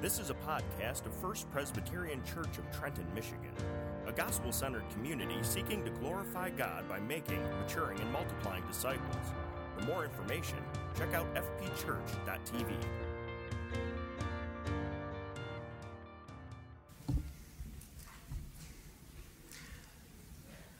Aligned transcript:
This 0.00 0.18
is 0.18 0.30
a 0.30 0.34
podcast 0.34 1.04
of 1.04 1.12
First 1.20 1.50
Presbyterian 1.50 2.22
Church 2.24 2.56
of 2.56 2.64
Trenton, 2.72 3.04
Michigan, 3.14 3.52
a 4.06 4.12
gospel 4.12 4.50
centered 4.50 4.88
community 4.94 5.36
seeking 5.42 5.84
to 5.84 5.90
glorify 5.90 6.48
God 6.48 6.88
by 6.88 6.98
making, 7.00 7.42
maturing, 7.60 8.00
and 8.00 8.10
multiplying 8.10 8.66
disciples. 8.66 9.14
For 9.76 9.84
more 9.84 10.06
information, 10.06 10.56
check 10.96 11.12
out 11.12 11.26
fpchurch.tv. 11.34 12.72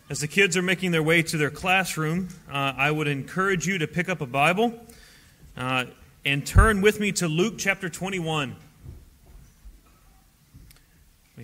As 0.09 0.21
the 0.21 0.29
kids 0.29 0.57
are 0.57 0.63
making 0.63 0.93
their 0.93 1.03
way 1.03 1.21
to 1.25 1.37
their 1.37 1.51
classroom, 1.51 2.29
uh, 2.51 2.73
I 2.75 2.91
would 2.91 3.07
encourage 3.07 3.67
you 3.67 3.77
to 3.77 3.87
pick 3.87 4.09
up 4.09 4.23
a 4.23 4.27
Bible 4.27 4.73
uh, 5.59 5.85
and 6.25 6.47
turn 6.47 6.81
with 6.81 6.99
me 6.99 7.13
to 7.13 7.29
Luke 7.29 7.57
chapter 7.59 7.91
21. 7.91 8.57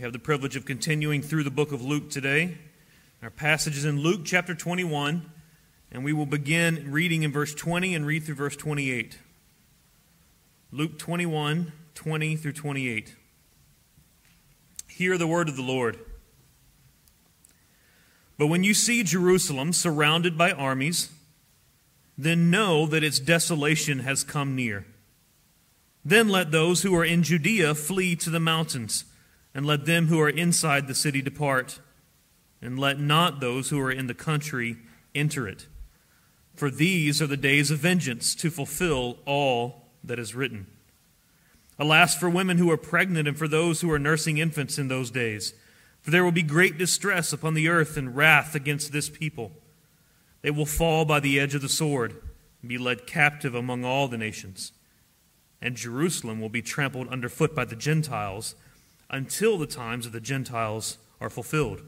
Have 0.07 0.13
the 0.13 0.21
privilege 0.21 0.55
of 0.55 0.65
continuing 0.65 1.21
through 1.21 1.43
the 1.43 1.51
book 1.51 1.73
of 1.73 1.83
Luke 1.83 2.11
today. 2.11 2.59
Our 3.25 3.29
passage 3.29 3.77
is 3.77 3.85
in 3.85 3.99
Luke 3.99 4.21
chapter 4.25 4.55
21, 4.55 5.29
and 5.91 6.05
we 6.05 6.13
will 6.13 6.27
begin 6.27 6.93
reading 6.93 7.25
in 7.25 7.33
verse 7.33 7.53
20 7.53 7.93
and 7.93 8.07
read 8.07 8.23
through 8.23 8.37
verse 8.37 8.55
28. 8.55 9.19
Luke 10.71 10.97
21, 10.97 11.73
20 11.97 12.37
through 12.37 12.53
28. 12.53 13.17
Hear 14.87 15.19
the 15.19 15.27
word 15.27 15.49
of 15.49 15.57
the 15.57 15.63
Lord. 15.63 15.99
But 18.39 18.47
when 18.47 18.63
you 18.63 18.75
see 18.75 19.03
Jerusalem 19.03 19.73
surrounded 19.73 20.39
by 20.39 20.53
armies, 20.53 21.11
then 22.17 22.49
know 22.49 22.87
that 22.87 23.03
its 23.03 23.19
desolation 23.19 23.99
has 23.99 24.23
come 24.23 24.55
near. 24.55 24.87
Then 26.05 26.29
let 26.29 26.53
those 26.53 26.83
who 26.83 26.95
are 26.95 27.05
in 27.05 27.25
Judea 27.25 27.75
flee 27.75 28.15
to 28.15 28.31
the 28.31 28.39
mountains 28.39 29.05
and 29.57 29.65
let 29.65 29.87
them 29.87 30.09
who 30.09 30.21
are 30.21 30.29
inside 30.29 30.87
the 30.87 30.95
city 30.95 31.23
depart, 31.23 31.81
and 32.61 32.79
let 32.79 33.01
not 33.01 33.41
those 33.41 33.71
who 33.71 33.81
are 33.81 33.91
in 33.91 34.07
the 34.07 34.13
country 34.13 34.77
enter 35.15 35.49
it. 35.49 35.67
For 36.55 36.71
these 36.71 37.23
are 37.23 37.27
the 37.27 37.39
days 37.39 37.71
of 37.71 37.79
vengeance 37.79 38.35
to 38.35 38.51
fulfill 38.51 39.17
all 39.25 39.87
that 40.05 40.19
is 40.19 40.35
written. 40.35 40.67
Alas 41.79 42.15
for 42.15 42.29
women 42.29 42.59
who 42.59 42.71
are 42.71 42.77
pregnant 42.77 43.27
and 43.27 43.39
for 43.39 43.49
those 43.49 43.81
who 43.81 43.91
are 43.91 43.99
nursing 43.99 44.37
infants 44.37 44.77
in 44.77 44.89
those 44.89 45.11
days, 45.11 45.55
for 46.03 46.11
there 46.11 46.23
will 46.23 46.33
be 46.33 46.43
great 46.43 46.77
distress 46.77 47.33
upon 47.33 47.55
the 47.55 47.69
earth 47.69 47.97
and 47.97 48.15
wrath 48.15 48.55
against 48.55 48.93
this 48.93 49.09
people. 49.09 49.53
They 50.43 50.51
will 50.51 50.67
fall 50.67 51.07
by 51.07 51.21
the 51.21 51.41
edge 51.41 51.55
of 51.55 51.63
the 51.63 51.69
sword 51.71 52.15
and 52.61 52.69
be 52.69 52.77
led 52.77 53.07
captive 53.07 53.55
among 53.55 53.87
all 53.87 54.07
the 54.07 54.19
nations. 54.19 54.73
And 55.63 55.77
Jerusalem 55.77 56.43
will 56.43 56.51
be 56.51 56.61
trampled 56.61 57.09
underfoot 57.09 57.55
by 57.55 57.65
the 57.65 57.75
Gentiles 57.75 58.55
until 59.11 59.59
the 59.59 59.67
times 59.67 60.07
of 60.07 60.13
the 60.13 60.21
Gentiles 60.21 60.99
are 61.21 61.31
fulfilled. 61.31 61.83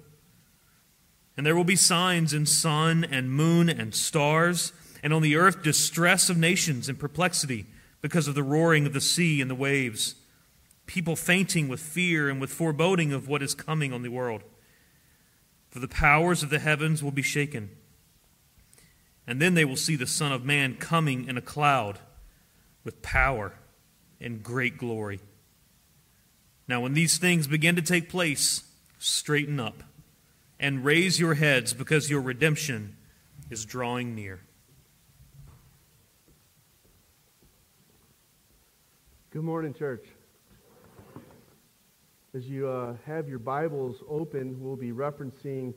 And 1.36 1.46
there 1.46 1.56
will 1.56 1.64
be 1.64 1.76
signs 1.76 2.34
in 2.34 2.46
sun 2.46 3.04
and 3.04 3.30
moon 3.30 3.68
and 3.68 3.94
stars, 3.94 4.72
and 5.02 5.12
on 5.12 5.22
the 5.22 5.36
earth 5.36 5.62
distress 5.62 6.28
of 6.28 6.36
nations 6.36 6.88
and 6.88 6.98
perplexity 6.98 7.66
because 8.00 8.28
of 8.28 8.34
the 8.34 8.42
roaring 8.42 8.86
of 8.86 8.92
the 8.92 9.00
sea 9.00 9.40
and 9.40 9.50
the 9.50 9.54
waves, 9.54 10.14
people 10.86 11.16
fainting 11.16 11.68
with 11.68 11.80
fear 11.80 12.28
and 12.28 12.40
with 12.40 12.50
foreboding 12.50 13.12
of 13.12 13.28
what 13.28 13.42
is 13.42 13.54
coming 13.54 13.92
on 13.92 14.02
the 14.02 14.08
world. 14.08 14.42
For 15.70 15.80
the 15.80 15.88
powers 15.88 16.42
of 16.42 16.50
the 16.50 16.58
heavens 16.58 17.02
will 17.02 17.10
be 17.10 17.22
shaken. 17.22 17.70
And 19.26 19.42
then 19.42 19.54
they 19.54 19.64
will 19.64 19.76
see 19.76 19.96
the 19.96 20.06
Son 20.06 20.32
of 20.32 20.44
Man 20.44 20.76
coming 20.76 21.28
in 21.28 21.36
a 21.36 21.42
cloud 21.42 21.98
with 22.82 23.02
power 23.02 23.52
and 24.20 24.42
great 24.42 24.78
glory. 24.78 25.20
Now, 26.68 26.82
when 26.82 26.92
these 26.92 27.16
things 27.16 27.46
begin 27.46 27.76
to 27.76 27.82
take 27.82 28.10
place, 28.10 28.62
straighten 28.98 29.58
up 29.58 29.82
and 30.60 30.84
raise 30.84 31.18
your 31.18 31.32
heads 31.32 31.72
because 31.72 32.10
your 32.10 32.20
redemption 32.20 32.94
is 33.48 33.64
drawing 33.64 34.14
near. 34.14 34.40
Good 39.30 39.44
morning, 39.44 39.72
church. 39.72 40.04
As 42.34 42.46
you 42.46 42.68
uh, 42.68 42.96
have 43.06 43.30
your 43.30 43.38
Bibles 43.38 44.02
open, 44.06 44.60
we'll 44.60 44.76
be 44.76 44.92
referencing 44.92 45.72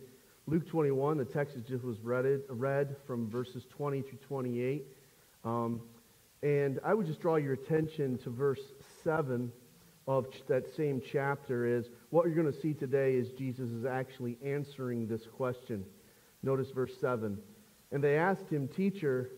Luke 0.45 0.67
21. 0.67 1.19
The 1.19 1.23
text 1.23 1.55
that 1.55 1.65
just 1.65 1.85
was 1.85 1.99
read, 2.01 2.41
read 2.49 2.97
from 3.07 3.29
verses 3.29 3.63
20 3.69 4.01
through 4.01 4.19
28. 4.27 4.85
Um, 5.45 5.81
and 6.43 6.81
I 6.83 6.93
would 6.93 7.07
just 7.07 7.21
draw 7.21 7.37
your 7.37 7.53
attention 7.53 8.17
to 8.19 8.29
verse 8.29 8.59
7 9.05 9.53
of 10.07 10.27
that 10.47 10.73
same 10.75 11.01
chapter 11.11 11.65
is 11.65 11.89
what 12.09 12.25
you're 12.25 12.35
going 12.35 12.51
to 12.51 12.59
see 12.59 12.73
today 12.73 13.13
is 13.15 13.29
Jesus 13.31 13.69
is 13.69 13.85
actually 13.85 14.37
answering 14.43 15.07
this 15.07 15.27
question. 15.27 15.85
Notice 16.43 16.71
verse 16.71 16.93
7. 16.99 17.37
And 17.91 18.03
they 18.03 18.17
asked 18.17 18.49
him, 18.49 18.67
Teacher, 18.67 19.29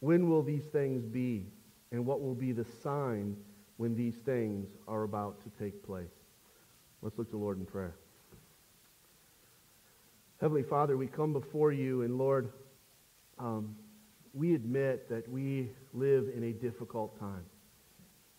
when 0.00 0.28
will 0.28 0.42
these 0.42 0.64
things 0.64 1.04
be? 1.04 1.46
And 1.90 2.04
what 2.06 2.20
will 2.20 2.34
be 2.34 2.52
the 2.52 2.66
sign 2.82 3.36
when 3.76 3.94
these 3.94 4.16
things 4.24 4.68
are 4.88 5.02
about 5.02 5.42
to 5.42 5.50
take 5.62 5.84
place? 5.84 6.10
Let's 7.00 7.18
look 7.18 7.28
to 7.28 7.32
the 7.32 7.42
Lord 7.42 7.58
in 7.58 7.66
prayer. 7.66 7.94
Heavenly 10.40 10.62
Father, 10.62 10.96
we 10.96 11.06
come 11.06 11.32
before 11.32 11.72
you, 11.72 12.02
and 12.02 12.18
Lord, 12.18 12.52
um, 13.38 13.76
we 14.34 14.54
admit 14.54 15.08
that 15.08 15.28
we 15.28 15.70
live 15.92 16.28
in 16.34 16.44
a 16.44 16.52
difficult 16.52 17.18
time. 17.20 17.44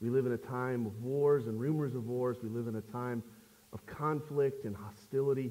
We 0.04 0.10
live 0.10 0.26
in 0.26 0.34
a 0.34 0.38
time 0.38 0.86
of 0.86 1.02
wars 1.02 1.48
and 1.48 1.58
rumors 1.58 1.96
of 1.96 2.08
wars. 2.08 2.36
We 2.44 2.50
live 2.50 2.68
in 2.68 2.76
a 2.76 2.82
time 2.82 3.24
of 3.72 3.86
conflict 3.86 4.66
and 4.66 4.76
hostility. 4.76 5.50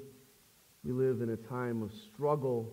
We 0.84 0.92
live 0.92 1.22
in 1.22 1.30
a 1.30 1.36
time 1.36 1.82
of 1.82 1.90
struggle. 2.12 2.70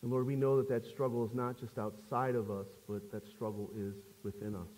And 0.00 0.10
Lord, 0.10 0.24
we 0.24 0.34
know 0.34 0.56
that 0.56 0.66
that 0.70 0.86
struggle 0.86 1.26
is 1.26 1.34
not 1.34 1.60
just 1.60 1.76
outside 1.76 2.34
of 2.34 2.50
us, 2.50 2.68
but 2.88 3.12
that 3.12 3.28
struggle 3.28 3.70
is 3.76 3.96
within 4.22 4.54
us. 4.54 4.70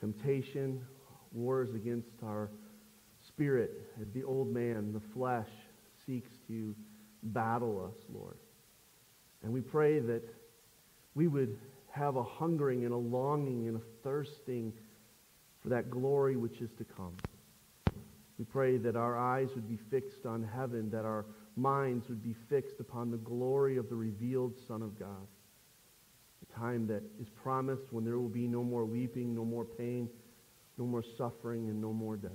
Temptation, 0.00 0.80
wars 1.32 1.74
against 1.74 2.22
our 2.24 2.48
spirit, 3.28 3.86
the 4.14 4.24
old 4.24 4.50
man, 4.50 4.94
the 4.94 5.02
flesh, 5.12 5.50
seeks 6.06 6.30
to 6.48 6.74
battle 7.22 7.84
us, 7.86 8.02
Lord. 8.08 8.38
And 9.42 9.52
we 9.52 9.60
pray 9.60 9.98
that 9.98 10.22
we 11.14 11.28
would 11.28 11.58
have 11.92 12.16
a 12.16 12.22
hungering 12.22 12.84
and 12.84 12.92
a 12.92 12.96
longing 12.96 13.68
and 13.68 13.76
a 13.76 13.82
thirsting 14.02 14.72
for 15.62 15.68
that 15.68 15.90
glory 15.90 16.36
which 16.36 16.60
is 16.60 16.70
to 16.78 16.84
come. 16.84 17.14
We 18.38 18.46
pray 18.46 18.78
that 18.78 18.96
our 18.96 19.16
eyes 19.16 19.50
would 19.54 19.68
be 19.68 19.78
fixed 19.90 20.26
on 20.26 20.42
heaven, 20.42 20.90
that 20.90 21.04
our 21.04 21.26
minds 21.54 22.08
would 22.08 22.22
be 22.22 22.34
fixed 22.48 22.80
upon 22.80 23.10
the 23.10 23.18
glory 23.18 23.76
of 23.76 23.88
the 23.88 23.94
revealed 23.94 24.54
Son 24.66 24.82
of 24.82 24.98
God. 24.98 25.26
The 26.48 26.58
time 26.58 26.86
that 26.86 27.02
is 27.20 27.28
promised 27.28 27.84
when 27.90 28.04
there 28.04 28.18
will 28.18 28.28
be 28.28 28.48
no 28.48 28.64
more 28.64 28.86
weeping, 28.86 29.34
no 29.34 29.44
more 29.44 29.66
pain, 29.66 30.08
no 30.78 30.86
more 30.86 31.04
suffering, 31.18 31.68
and 31.68 31.80
no 31.80 31.92
more 31.92 32.16
death. 32.16 32.32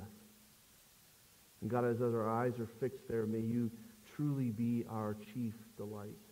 And 1.62 1.70
God, 1.70 1.84
as 1.84 2.00
our 2.00 2.30
eyes 2.30 2.54
are 2.60 2.70
fixed 2.80 3.08
there, 3.10 3.26
may 3.26 3.40
you 3.40 3.72
truly 4.16 4.52
be 4.52 4.86
our 4.90 5.18
chief 5.34 5.56
delight. 5.76 6.27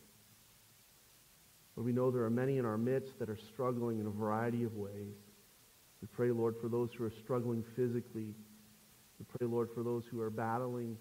Lord, 1.75 1.85
we 1.85 1.91
know 1.91 2.09
there 2.09 2.23
are 2.23 2.29
many 2.29 2.57
in 2.57 2.65
our 2.65 2.77
midst 2.77 3.19
that 3.19 3.29
are 3.29 3.37
struggling 3.53 3.99
in 3.99 4.07
a 4.07 4.09
variety 4.09 4.63
of 4.63 4.75
ways. 4.75 5.15
We 6.01 6.07
pray, 6.07 6.31
Lord, 6.31 6.55
for 6.61 6.69
those 6.69 6.89
who 6.97 7.03
are 7.03 7.13
struggling 7.23 7.63
physically. 7.75 8.33
We 9.19 9.25
pray, 9.37 9.47
Lord, 9.47 9.69
for 9.73 9.83
those 9.83 10.03
who 10.09 10.21
are 10.21 10.29
battling 10.29 10.97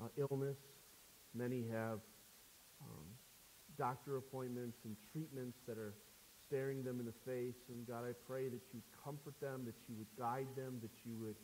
uh, 0.00 0.08
illness. 0.16 0.56
Many 1.34 1.64
have 1.72 1.98
um, 2.80 3.04
doctor 3.76 4.16
appointments 4.16 4.78
and 4.84 4.96
treatments 5.12 5.58
that 5.66 5.76
are 5.76 5.94
staring 6.46 6.82
them 6.82 7.00
in 7.00 7.06
the 7.06 7.14
face. 7.26 7.56
And 7.68 7.86
God, 7.86 8.04
I 8.08 8.12
pray 8.26 8.48
that 8.48 8.62
you 8.72 8.80
comfort 9.04 9.34
them, 9.40 9.64
that 9.66 9.74
you 9.88 9.94
would 9.96 10.06
guide 10.18 10.48
them, 10.56 10.78
that 10.82 10.92
you 11.04 11.16
would 11.16 11.36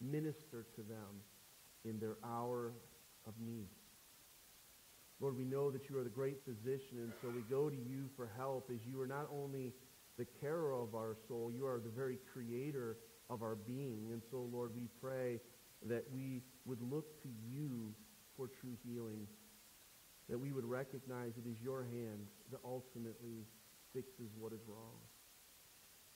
minister 0.00 0.66
to 0.76 0.82
them 0.82 1.22
in 1.84 1.98
their 1.98 2.16
hour 2.24 2.72
of 3.26 3.34
need. 3.40 3.68
Lord, 5.20 5.36
we 5.36 5.44
know 5.44 5.70
that 5.70 5.88
you 5.88 5.98
are 5.98 6.04
the 6.04 6.10
great 6.10 6.38
physician, 6.44 6.98
and 6.98 7.12
so 7.20 7.28
we 7.28 7.42
go 7.50 7.68
to 7.68 7.76
you 7.76 8.08
for 8.14 8.30
help 8.36 8.70
as 8.72 8.78
you 8.86 9.00
are 9.00 9.06
not 9.06 9.28
only 9.32 9.72
the 10.16 10.26
carer 10.40 10.74
of 10.80 10.94
our 10.94 11.16
soul, 11.26 11.50
you 11.52 11.66
are 11.66 11.80
the 11.80 11.88
very 11.88 12.18
creator 12.32 12.98
of 13.28 13.42
our 13.42 13.56
being. 13.56 14.10
And 14.12 14.22
so, 14.30 14.48
Lord, 14.52 14.70
we 14.76 14.88
pray 15.00 15.40
that 15.86 16.04
we 16.12 16.42
would 16.66 16.80
look 16.80 17.20
to 17.22 17.28
you 17.50 17.92
for 18.36 18.46
true 18.46 18.76
healing, 18.84 19.26
that 20.28 20.38
we 20.38 20.52
would 20.52 20.64
recognize 20.64 21.32
it 21.36 21.48
is 21.48 21.60
your 21.60 21.82
hand 21.82 22.26
that 22.52 22.60
ultimately 22.64 23.46
fixes 23.92 24.30
what 24.38 24.52
is 24.52 24.60
wrong. 24.68 24.98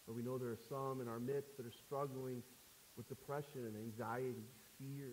But 0.06 0.14
we 0.14 0.22
know 0.22 0.38
there 0.38 0.50
are 0.50 0.68
some 0.68 1.00
in 1.00 1.08
our 1.08 1.20
midst 1.20 1.56
that 1.56 1.66
are 1.66 1.74
struggling 1.86 2.42
with 2.96 3.08
depression 3.08 3.66
and 3.66 3.76
anxiety, 3.76 4.46
fear. 4.78 5.10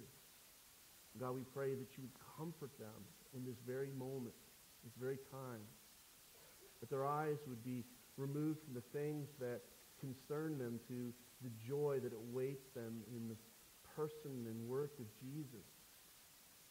God, 1.20 1.36
we 1.36 1.44
pray 1.54 1.74
that 1.76 1.98
you 1.98 2.04
would 2.04 2.18
comfort 2.38 2.72
them 2.78 3.06
in 3.36 3.46
this 3.46 3.58
very 3.66 3.92
moment, 3.92 4.36
this 4.84 4.94
very 5.00 5.18
time. 5.32 5.66
That 6.80 6.90
their 6.90 7.06
eyes 7.06 7.38
would 7.48 7.64
be 7.64 7.84
removed 8.18 8.60
from 8.64 8.74
the 8.74 8.84
things 8.94 9.28
that 9.40 9.62
concern 10.00 10.58
them 10.58 10.80
to 10.88 11.14
the 11.42 11.52
joy 11.68 12.00
that 12.04 12.14
awaits 12.14 12.68
them 12.76 13.02
in 13.16 13.28
the 13.28 13.36
person 13.96 14.48
and 14.48 14.68
work 14.68 14.94
of 15.00 15.06
Jesus. 15.20 15.68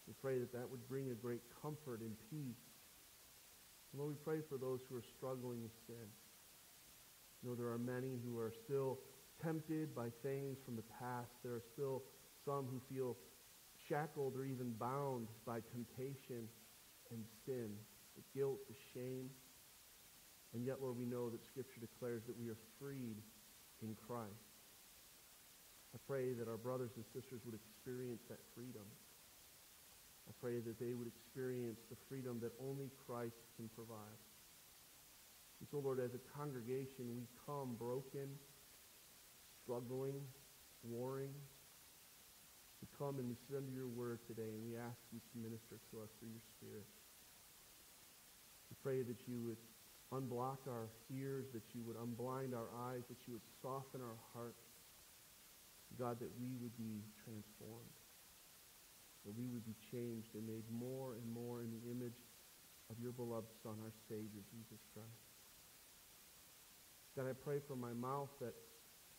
We 0.07 0.15
pray 0.23 0.39
that 0.39 0.53
that 0.53 0.69
would 0.71 0.87
bring 0.89 1.11
a 1.11 1.15
great 1.15 1.43
comfort 1.63 2.01
and 2.01 2.15
peace. 2.31 2.57
Lord, 3.95 4.11
we 4.11 4.17
pray 4.25 4.41
for 4.49 4.57
those 4.57 4.81
who 4.89 4.97
are 4.97 5.05
struggling 5.17 5.63
with 5.63 5.73
sin. 5.87 6.09
You 7.43 7.51
know, 7.51 7.55
there 7.55 7.69
are 7.69 7.79
many 7.79 8.19
who 8.25 8.39
are 8.39 8.53
still 8.65 8.99
tempted 9.43 9.95
by 9.95 10.09
things 10.23 10.59
from 10.65 10.77
the 10.77 10.85
past. 10.99 11.31
There 11.43 11.53
are 11.55 11.63
still 11.73 12.03
some 12.45 12.67
who 12.67 12.81
feel 12.95 13.17
shackled 13.89 14.37
or 14.37 14.45
even 14.45 14.73
bound 14.79 15.29
by 15.47 15.61
temptation 15.73 16.49
and 17.11 17.25
sin, 17.47 17.71
the 18.17 18.23
guilt, 18.39 18.59
the 18.69 18.77
shame. 18.95 19.31
And 20.55 20.65
yet, 20.65 20.81
Lord, 20.81 20.97
we 20.97 21.05
know 21.05 21.31
that 21.31 21.45
Scripture 21.45 21.81
declares 21.81 22.23
that 22.27 22.39
we 22.39 22.49
are 22.49 22.57
freed 22.79 23.17
in 23.83 23.97
Christ. 24.07 24.33
I 25.95 25.99
pray 26.07 26.33
that 26.35 26.49
our 26.49 26.57
brothers 26.57 26.91
and 26.97 27.05
sisters 27.15 27.41
would 27.45 27.55
experience 27.55 28.21
that 28.29 28.39
freedom. 28.55 28.85
I 30.29 30.33
pray 30.41 30.61
that 30.61 30.79
they 30.79 30.93
would 30.93 31.09
experience 31.09 31.81
the 31.89 31.97
freedom 32.09 32.39
that 32.43 32.53
only 32.61 32.91
Christ 33.07 33.41
can 33.57 33.69
provide. 33.75 34.21
And 35.61 35.69
so, 35.71 35.79
Lord, 35.79 35.99
as 35.99 36.13
a 36.15 36.23
congregation, 36.37 37.17
we 37.17 37.27
come 37.47 37.75
broken, 37.79 38.29
struggling, 39.63 40.21
warring. 40.83 41.33
We 42.81 42.89
come 42.97 43.19
and 43.19 43.29
we 43.29 43.37
sit 43.49 43.57
under 43.57 43.73
your 43.73 43.89
word 43.89 44.21
today, 44.27 44.49
and 44.55 44.63
we 44.63 44.79
ask 44.79 44.99
you 45.11 45.19
to 45.19 45.35
minister 45.39 45.83
to 45.91 45.95
us 46.03 46.11
through 46.19 46.31
your 46.31 46.47
Spirit. 46.59 46.87
We 48.71 48.77
pray 48.83 49.03
that 49.03 49.27
you 49.27 49.43
would 49.43 49.59
unblock 50.15 50.65
our 50.69 50.89
ears, 51.11 51.47
that 51.53 51.75
you 51.75 51.83
would 51.85 51.97
unblind 51.97 52.55
our 52.55 52.71
eyes, 52.91 53.03
that 53.09 53.19
you 53.27 53.35
would 53.35 53.47
soften 53.61 54.01
our 54.01 54.19
hearts. 54.33 54.63
God, 55.97 56.21
that 56.21 56.31
we 56.39 56.55
would 56.61 56.77
be 56.77 57.01
transformed, 57.25 57.97
that 59.25 59.35
we 59.35 59.49
would 59.49 59.65
be 59.65 59.75
changed 59.91 60.29
and 60.35 60.47
made 60.47 60.63
more 60.71 61.15
and 61.15 61.27
more 61.33 61.63
in 61.63 61.73
the 61.73 61.91
image 61.91 62.21
of 62.91 63.01
your 63.01 63.11
beloved 63.11 63.49
Son, 63.63 63.75
our 63.83 63.93
Savior, 64.09 64.45
Jesus 64.53 64.85
Christ. 64.93 65.25
God, 67.17 67.27
I 67.27 67.33
pray 67.33 67.59
for 67.67 67.75
my 67.75 67.93
mouth 67.93 68.29
that 68.41 68.55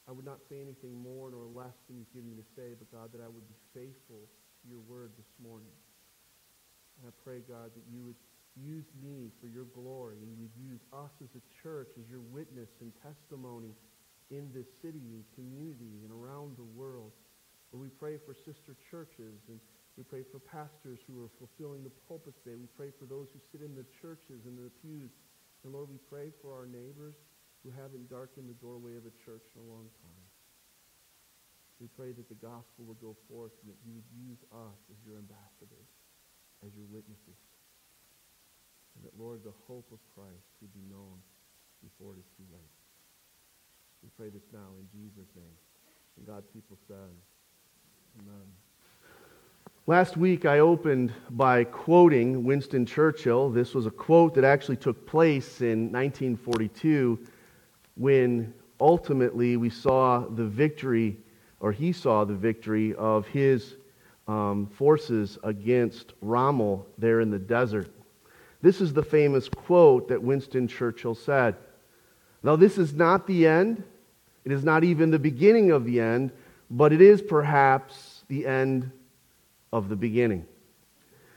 I 0.10 0.12
would 0.12 0.26
not 0.26 0.42
say 0.50 0.58
anything 0.58 0.98
more 0.98 1.30
nor 1.30 1.46
less 1.46 1.78
than 1.86 2.02
you've 2.02 2.10
given 2.10 2.34
me 2.34 2.36
to 2.42 2.48
say, 2.58 2.74
but 2.74 2.90
God, 2.90 3.14
that 3.14 3.22
I 3.22 3.30
would 3.30 3.46
be 3.46 3.62
faithful 3.78 4.26
to 4.26 4.64
your 4.66 4.82
word 4.90 5.14
this 5.14 5.30
morning. 5.38 5.70
And 6.98 7.06
I 7.06 7.14
pray, 7.22 7.46
God, 7.46 7.70
that 7.78 7.86
you 7.94 8.02
would 8.02 8.18
use 8.58 8.90
me 9.06 9.30
for 9.38 9.46
your 9.46 9.70
glory 9.70 10.18
and 10.18 10.34
you 10.34 10.42
would 10.42 10.58
use 10.58 10.82
us 10.90 11.14
as 11.22 11.30
a 11.38 11.44
church 11.62 11.94
as 12.02 12.10
your 12.10 12.26
witness 12.34 12.74
and 12.82 12.90
testimony 13.06 13.78
in 14.34 14.50
this 14.50 14.66
city 14.82 15.14
and 15.14 15.22
community 15.38 16.02
and 16.02 16.10
around 16.10 16.58
the 16.58 16.66
world. 16.74 17.14
Lord, 17.70 17.86
we 17.86 17.94
pray 17.94 18.18
for 18.18 18.34
sister 18.34 18.74
churches 18.90 19.46
and 19.46 19.62
we 19.94 20.02
pray 20.02 20.26
for 20.26 20.42
pastors 20.42 20.98
who 21.06 21.22
are 21.22 21.30
fulfilling 21.38 21.86
the 21.86 21.94
pulpit 22.10 22.34
today. 22.42 22.58
We 22.58 22.72
pray 22.74 22.90
for 22.98 23.06
those 23.06 23.30
who 23.30 23.40
sit 23.54 23.62
in 23.62 23.78
the 23.78 23.86
churches 24.02 24.50
and 24.50 24.58
the 24.58 24.74
pews. 24.82 25.14
And 25.62 25.70
Lord, 25.70 25.86
we 25.86 26.02
pray 26.10 26.34
for 26.42 26.50
our 26.50 26.66
neighbors 26.66 27.14
who 27.64 27.70
haven't 27.76 28.10
darkened 28.10 28.48
the 28.48 28.60
doorway 28.64 28.96
of 28.96 29.04
a 29.04 29.14
church 29.26 29.44
in 29.56 29.60
a 29.60 29.68
long 29.68 29.92
time. 30.00 30.26
We 31.80 31.88
pray 31.96 32.12
that 32.12 32.28
the 32.28 32.40
gospel 32.40 32.84
would 32.92 33.00
go 33.00 33.16
forth 33.32 33.56
and 33.64 33.72
that 33.72 33.80
you 33.88 33.96
would 33.96 34.10
use 34.12 34.40
us 34.52 34.80
as 34.92 35.00
your 35.08 35.16
ambassadors, 35.16 35.92
as 36.64 36.72
your 36.76 36.88
witnesses. 36.92 37.40
And 38.96 39.08
that, 39.08 39.16
Lord, 39.16 39.44
the 39.44 39.56
hope 39.68 39.88
of 39.92 40.00
Christ 40.12 40.52
would 40.60 40.74
be 40.76 40.84
known 40.92 41.24
before 41.80 42.16
it 42.16 42.20
is 42.20 42.28
too 42.36 42.48
late. 42.52 42.76
We 44.04 44.10
pray 44.18 44.30
this 44.30 44.48
now 44.52 44.76
in 44.80 44.88
Jesus' 44.92 45.32
name. 45.36 45.56
And 46.18 46.28
God's 46.28 46.48
people 46.52 46.78
said, 46.88 47.16
Amen. 48.20 48.48
Last 49.88 50.18
week 50.18 50.46
I 50.46 50.60
opened 50.60 51.14
by 51.32 51.64
quoting 51.64 52.44
Winston 52.44 52.86
Churchill. 52.86 53.50
This 53.50 53.74
was 53.74 53.86
a 53.86 53.92
quote 53.92 54.36
that 54.36 54.44
actually 54.44 54.78
took 54.78 55.08
place 55.08 55.62
in 55.62 55.92
1942 55.92 57.20
when 58.00 58.54
ultimately 58.80 59.58
we 59.58 59.70
saw 59.70 60.26
the 60.26 60.46
victory, 60.46 61.18
or 61.60 61.74
he 61.74 61.92
saw 61.92 62.24
the 62.24 62.34
victory 62.34 62.96
of 62.96 63.28
his 63.28 63.76
um, 64.26 64.68
forces 64.68 65.38
against 65.44 66.14
Rommel 66.22 66.88
there 66.98 67.20
in 67.20 67.30
the 67.30 67.38
desert. 67.38 67.92
This 68.62 68.80
is 68.80 68.94
the 68.94 69.04
famous 69.04 69.50
quote 69.50 70.08
that 70.08 70.24
Winston 70.24 70.70
Churchill 70.70 71.14
said. 71.14 71.56
Now, 72.42 72.56
this 72.56 72.78
is 72.78 72.94
not 72.94 73.28
the 73.28 73.46
end. 73.46 73.84
It 74.46 74.54
is 74.54 74.64
not 74.64 74.86
even 74.86 75.12
the 75.12 75.20
beginning 75.20 75.72
of 75.72 75.84
the 75.84 76.00
end, 76.00 76.32
but 76.72 76.94
it 76.94 77.02
is 77.02 77.22
perhaps 77.22 78.24
the 78.30 78.48
end 78.48 78.92
of 79.74 79.90
the 79.90 79.98
beginning. 79.98 80.46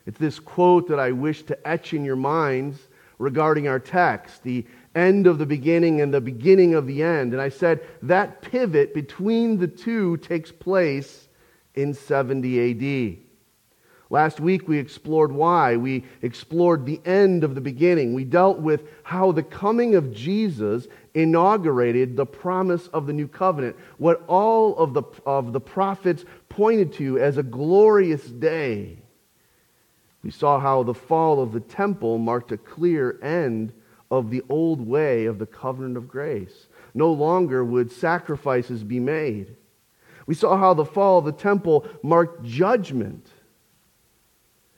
It's 0.07 0.19
this 0.19 0.39
quote 0.39 0.87
that 0.89 1.01
I 1.01 1.11
wish 1.11 1.43
to 1.45 1.69
etch 1.69 1.93
in 1.93 2.05
your 2.05 2.17
minds 2.17 2.79
regarding 3.19 3.67
our 3.67 3.81
text 3.81 4.43
the 4.43 4.65
end 4.95 5.27
of 5.27 5.39
the 5.39 5.47
beginning 5.47 6.01
and 6.01 6.13
the 6.13 6.21
beginning 6.21 6.75
of 6.75 6.87
the 6.87 7.03
end. 7.03 7.33
And 7.33 7.41
I 7.41 7.49
said 7.49 7.81
that 8.03 8.43
pivot 8.43 8.95
between 8.95 9.59
the 9.59 9.69
two 9.69 10.17
takes 10.19 10.53
place 10.53 11.29
in 11.75 11.95
70 11.95 13.17
AD. 13.17 13.19
Last 14.11 14.41
week 14.41 14.69
we 14.69 14.79
explored 14.79 15.33
why. 15.33 15.77
We 15.77 16.05
explored 16.21 16.85
the 16.85 17.01
end 17.07 17.45
of 17.45 17.55
the 17.55 17.63
beginning. 17.63 18.13
We 18.13 18.25
dealt 18.25 18.59
with 18.59 18.83
how 19.05 19.33
the 19.33 19.43
coming 19.43 19.95
of 19.95 20.13
Jesus 20.13 20.87
inaugurated 21.15 22.15
the 22.15 22.27
promise 22.27 22.89
of 22.89 23.07
the 23.07 23.15
new 23.15 23.27
covenant, 23.27 23.77
what 23.97 24.23
all 24.27 24.77
of 24.77 24.93
the, 24.93 25.05
of 25.25 25.55
the 25.55 25.61
prophets 25.61 26.27
pointed 26.51 26.93
to 26.95 27.19
as 27.19 27.39
a 27.39 27.43
glorious 27.43 28.23
day. 28.25 28.99
We 30.23 30.31
saw 30.31 30.61
how 30.61 30.83
the 30.83 30.93
fall 30.93 31.41
of 31.41 31.53
the 31.53 31.61
temple 31.61 32.19
marked 32.19 32.53
a 32.53 32.59
clear 32.59 33.19
end 33.23 33.73
of 34.13 34.29
the 34.29 34.43
old 34.51 34.87
way 34.87 35.25
of 35.25 35.39
the 35.39 35.47
covenant 35.47 35.97
of 35.97 36.07
grace. 36.07 36.69
No 36.93 37.11
longer 37.11 37.65
would 37.65 37.91
sacrifices 37.91 38.85
be 38.85 39.01
made. 39.01 39.57
We 40.27 40.35
saw 40.35 40.59
how 40.59 40.75
the 40.75 40.85
fall 40.85 41.19
of 41.19 41.25
the 41.25 41.33
temple 41.33 41.87
marked 42.03 42.45
judgment 42.45 43.27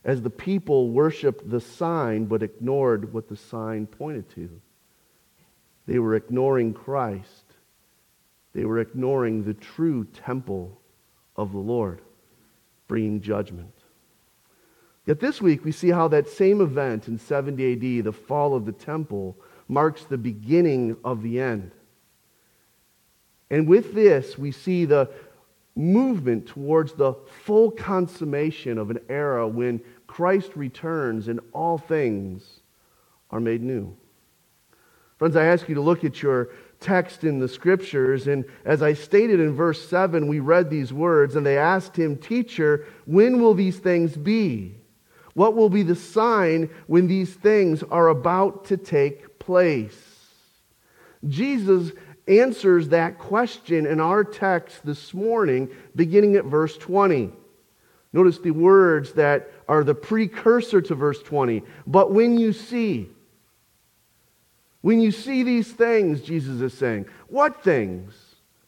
as 0.04 0.22
the 0.22 0.30
people 0.30 0.90
worshiped 0.90 1.50
the 1.50 1.60
sign 1.60 2.26
but 2.26 2.44
ignored 2.44 3.12
what 3.12 3.28
the 3.28 3.36
sign 3.36 3.88
pointed 3.88 4.30
to. 4.36 4.48
They 5.86 5.98
were 5.98 6.14
ignoring 6.14 6.72
Christ. 6.72 7.44
They 8.52 8.64
were 8.64 8.78
ignoring 8.78 9.42
the 9.42 9.54
true 9.54 10.04
temple 10.04 10.80
of 11.34 11.50
the 11.50 11.58
Lord, 11.58 12.00
bringing 12.86 13.20
judgment. 13.20 13.73
Yet 15.06 15.20
this 15.20 15.42
week 15.42 15.64
we 15.64 15.72
see 15.72 15.90
how 15.90 16.08
that 16.08 16.28
same 16.28 16.60
event 16.60 17.08
in 17.08 17.18
70 17.18 17.72
AD, 17.98 18.04
the 18.04 18.12
fall 18.12 18.54
of 18.54 18.64
the 18.64 18.72
temple, 18.72 19.36
marks 19.68 20.04
the 20.04 20.18
beginning 20.18 20.96
of 21.04 21.22
the 21.22 21.40
end. 21.40 21.72
And 23.50 23.68
with 23.68 23.94
this, 23.94 24.38
we 24.38 24.50
see 24.50 24.84
the 24.84 25.10
movement 25.76 26.46
towards 26.46 26.94
the 26.94 27.14
full 27.44 27.70
consummation 27.70 28.78
of 28.78 28.90
an 28.90 29.00
era 29.08 29.46
when 29.46 29.80
Christ 30.06 30.52
returns 30.54 31.28
and 31.28 31.40
all 31.52 31.76
things 31.76 32.60
are 33.30 33.40
made 33.40 33.62
new. 33.62 33.94
Friends, 35.18 35.36
I 35.36 35.46
ask 35.46 35.68
you 35.68 35.74
to 35.74 35.80
look 35.80 36.04
at 36.04 36.22
your 36.22 36.50
text 36.80 37.24
in 37.24 37.38
the 37.38 37.48
scriptures. 37.48 38.26
And 38.26 38.44
as 38.64 38.82
I 38.82 38.94
stated 38.94 39.40
in 39.40 39.54
verse 39.54 39.86
7, 39.88 40.26
we 40.26 40.40
read 40.40 40.70
these 40.70 40.92
words, 40.92 41.36
and 41.36 41.44
they 41.44 41.58
asked 41.58 41.96
him, 41.96 42.16
Teacher, 42.16 42.86
when 43.06 43.40
will 43.40 43.54
these 43.54 43.78
things 43.78 44.16
be? 44.16 44.76
What 45.34 45.54
will 45.54 45.68
be 45.68 45.82
the 45.82 45.96
sign 45.96 46.70
when 46.86 47.08
these 47.08 47.34
things 47.34 47.82
are 47.82 48.08
about 48.08 48.66
to 48.66 48.76
take 48.76 49.38
place? 49.38 49.96
Jesus 51.28 51.92
answers 52.26 52.88
that 52.88 53.18
question 53.18 53.86
in 53.86 54.00
our 54.00 54.24
text 54.24 54.84
this 54.84 55.12
morning, 55.12 55.68
beginning 55.94 56.36
at 56.36 56.44
verse 56.44 56.76
20. 56.78 57.32
Notice 58.12 58.38
the 58.38 58.52
words 58.52 59.12
that 59.14 59.50
are 59.68 59.82
the 59.82 59.94
precursor 59.94 60.80
to 60.80 60.94
verse 60.94 61.20
20. 61.20 61.62
But 61.86 62.12
when 62.12 62.38
you 62.38 62.52
see, 62.52 63.10
when 64.82 65.00
you 65.00 65.10
see 65.10 65.42
these 65.42 65.72
things, 65.72 66.22
Jesus 66.22 66.60
is 66.60 66.74
saying, 66.74 67.06
what 67.28 67.64
things? 67.64 68.14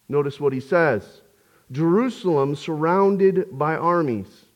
Notice 0.08 0.40
what 0.40 0.52
he 0.52 0.60
says 0.60 1.22
Jerusalem 1.70 2.56
surrounded 2.56 3.56
by 3.56 3.76
armies. 3.76 4.46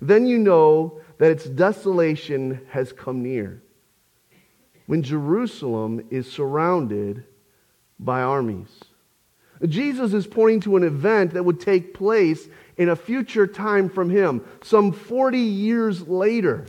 Then 0.00 0.26
you 0.26 0.38
know 0.38 1.00
that 1.18 1.30
its 1.30 1.44
desolation 1.44 2.60
has 2.70 2.92
come 2.92 3.22
near. 3.22 3.62
When 4.86 5.02
Jerusalem 5.02 6.06
is 6.10 6.30
surrounded 6.30 7.24
by 7.98 8.22
armies. 8.22 8.80
Jesus 9.66 10.12
is 10.12 10.26
pointing 10.26 10.60
to 10.60 10.76
an 10.76 10.82
event 10.82 11.32
that 11.34 11.44
would 11.44 11.60
take 11.60 11.94
place 11.94 12.48
in 12.76 12.88
a 12.88 12.96
future 12.96 13.46
time 13.46 13.88
from 13.88 14.10
him, 14.10 14.44
some 14.62 14.92
40 14.92 15.38
years 15.38 16.06
later. 16.06 16.66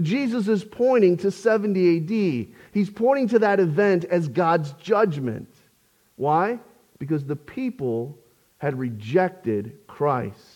Jesus 0.00 0.48
is 0.48 0.64
pointing 0.64 1.16
to 1.18 1.30
70 1.30 1.98
AD. 1.98 2.54
He's 2.72 2.90
pointing 2.90 3.28
to 3.28 3.38
that 3.40 3.60
event 3.60 4.04
as 4.06 4.28
God's 4.28 4.72
judgment. 4.72 5.48
Why? 6.16 6.58
Because 6.98 7.24
the 7.24 7.36
people 7.36 8.18
had 8.58 8.78
rejected 8.78 9.78
Christ. 9.86 10.55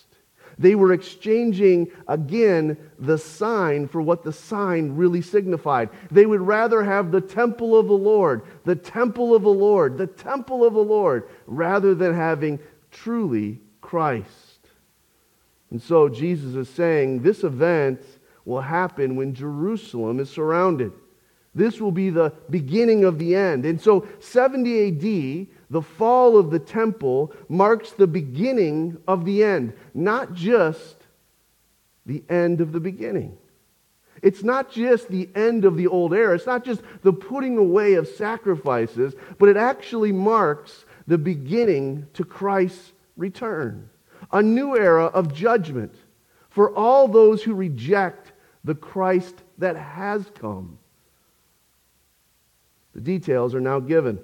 They 0.60 0.74
were 0.74 0.92
exchanging 0.92 1.90
again 2.06 2.76
the 2.98 3.16
sign 3.16 3.88
for 3.88 4.02
what 4.02 4.22
the 4.22 4.32
sign 4.32 4.94
really 4.94 5.22
signified. 5.22 5.88
They 6.10 6.26
would 6.26 6.42
rather 6.42 6.84
have 6.84 7.10
the 7.10 7.22
temple 7.22 7.78
of 7.78 7.86
the 7.86 7.94
Lord, 7.94 8.42
the 8.64 8.76
temple 8.76 9.34
of 9.34 9.40
the 9.42 9.48
Lord, 9.48 9.96
the 9.96 10.06
temple 10.06 10.62
of 10.62 10.74
the 10.74 10.84
Lord, 10.84 11.30
rather 11.46 11.94
than 11.94 12.14
having 12.14 12.58
truly 12.90 13.58
Christ. 13.80 14.58
And 15.70 15.80
so 15.80 16.10
Jesus 16.10 16.54
is 16.54 16.68
saying 16.68 17.22
this 17.22 17.42
event 17.42 18.02
will 18.44 18.60
happen 18.60 19.16
when 19.16 19.32
Jerusalem 19.32 20.20
is 20.20 20.28
surrounded. 20.28 20.92
This 21.54 21.80
will 21.80 21.92
be 21.92 22.10
the 22.10 22.32
beginning 22.48 23.04
of 23.04 23.18
the 23.18 23.34
end. 23.34 23.66
And 23.66 23.80
so 23.80 24.06
70 24.20 24.88
AD, 24.88 25.46
the 25.70 25.82
fall 25.82 26.36
of 26.38 26.50
the 26.50 26.58
temple, 26.58 27.32
marks 27.48 27.90
the 27.90 28.06
beginning 28.06 28.98
of 29.08 29.24
the 29.24 29.42
end, 29.42 29.72
not 29.92 30.32
just 30.32 30.96
the 32.06 32.22
end 32.28 32.60
of 32.60 32.72
the 32.72 32.80
beginning. 32.80 33.36
It's 34.22 34.42
not 34.42 34.70
just 34.70 35.08
the 35.08 35.28
end 35.34 35.64
of 35.64 35.76
the 35.76 35.86
old 35.86 36.12
era. 36.12 36.34
It's 36.34 36.46
not 36.46 36.64
just 36.64 36.82
the 37.02 37.12
putting 37.12 37.56
away 37.56 37.94
of 37.94 38.06
sacrifices, 38.06 39.14
but 39.38 39.48
it 39.48 39.56
actually 39.56 40.12
marks 40.12 40.84
the 41.06 41.18
beginning 41.18 42.06
to 42.14 42.24
Christ's 42.24 42.92
return. 43.16 43.88
A 44.32 44.42
new 44.42 44.76
era 44.76 45.06
of 45.06 45.34
judgment 45.34 45.94
for 46.50 46.74
all 46.76 47.08
those 47.08 47.42
who 47.42 47.54
reject 47.54 48.32
the 48.62 48.74
Christ 48.74 49.42
that 49.58 49.76
has 49.76 50.30
come. 50.34 50.78
The 52.94 53.00
details 53.00 53.54
are 53.54 53.60
now 53.60 53.80
given. 53.80 54.18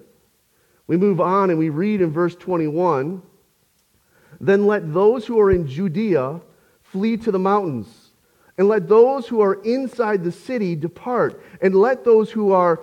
We 0.87 0.97
move 0.97 1.21
on 1.21 1.51
and 1.51 1.59
we 1.59 1.69
read 1.69 2.01
in 2.01 2.11
verse 2.11 2.35
21 2.35 3.23
Then 4.41 4.67
let 4.67 4.93
those 4.93 5.27
who 5.27 5.41
are 5.41 5.51
in 5.51 5.67
Judea 5.67 6.41
flee 6.83 7.17
to 7.19 7.31
the 7.31 7.39
mountains, 7.39 8.11
and 8.59 8.69
let 8.69 8.89
those 8.89 9.27
who 9.27 9.41
are 9.41 9.55
inside 9.63 10.25
the 10.25 10.33
city 10.33 10.75
depart, 10.77 11.43
and 11.61 11.75
let 11.75 12.05
those 12.05 12.31
who 12.31 12.53
are 12.53 12.81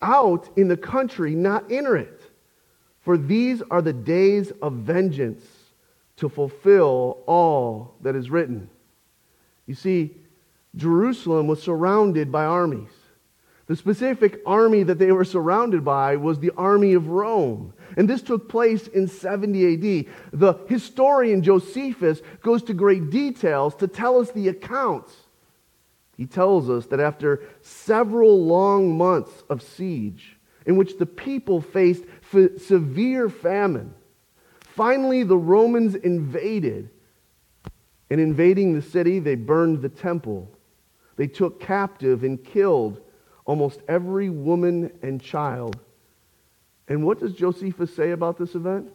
out 0.00 0.48
in 0.56 0.68
the 0.68 0.76
country 0.76 1.34
not 1.34 1.70
enter 1.70 1.96
it. 1.96 2.20
For 3.02 3.16
these 3.16 3.62
are 3.70 3.82
the 3.82 3.92
days 3.92 4.52
of 4.62 4.74
vengeance 4.74 5.44
to 6.16 6.28
fulfill 6.28 7.18
all 7.26 7.94
that 8.00 8.16
is 8.16 8.30
written. 8.30 8.68
You 9.66 9.74
see, 9.74 10.16
Jerusalem 10.76 11.46
was 11.46 11.62
surrounded 11.62 12.32
by 12.32 12.44
armies. 12.44 12.90
The 13.72 13.76
specific 13.76 14.42
army 14.44 14.82
that 14.82 14.98
they 14.98 15.12
were 15.12 15.24
surrounded 15.24 15.82
by 15.82 16.16
was 16.16 16.38
the 16.38 16.50
army 16.58 16.92
of 16.92 17.08
Rome. 17.08 17.72
And 17.96 18.06
this 18.06 18.20
took 18.20 18.46
place 18.46 18.86
in 18.86 19.08
70 19.08 19.72
AD. 19.72 20.14
The 20.38 20.56
historian 20.68 21.42
Josephus 21.42 22.20
goes 22.42 22.62
to 22.64 22.74
great 22.74 23.08
details 23.08 23.74
to 23.76 23.88
tell 23.88 24.20
us 24.20 24.30
the 24.30 24.48
accounts. 24.48 25.16
He 26.18 26.26
tells 26.26 26.68
us 26.68 26.84
that 26.88 27.00
after 27.00 27.44
several 27.62 28.44
long 28.44 28.98
months 28.98 29.42
of 29.48 29.62
siege, 29.62 30.36
in 30.66 30.76
which 30.76 30.98
the 30.98 31.06
people 31.06 31.62
faced 31.62 32.04
f- 32.30 32.60
severe 32.60 33.30
famine, 33.30 33.94
finally 34.60 35.22
the 35.22 35.38
Romans 35.38 35.94
invaded. 35.94 36.90
And 38.10 38.20
invading 38.20 38.74
the 38.74 38.82
city, 38.82 39.18
they 39.18 39.34
burned 39.34 39.80
the 39.80 39.88
temple. 39.88 40.50
They 41.16 41.26
took 41.26 41.58
captive 41.58 42.22
and 42.22 42.44
killed 42.44 43.00
almost 43.44 43.80
every 43.88 44.30
woman 44.30 44.90
and 45.02 45.20
child. 45.20 45.78
And 46.88 47.04
what 47.04 47.20
does 47.20 47.34
Josephus 47.34 47.94
say 47.94 48.10
about 48.10 48.38
this 48.38 48.54
event? 48.54 48.88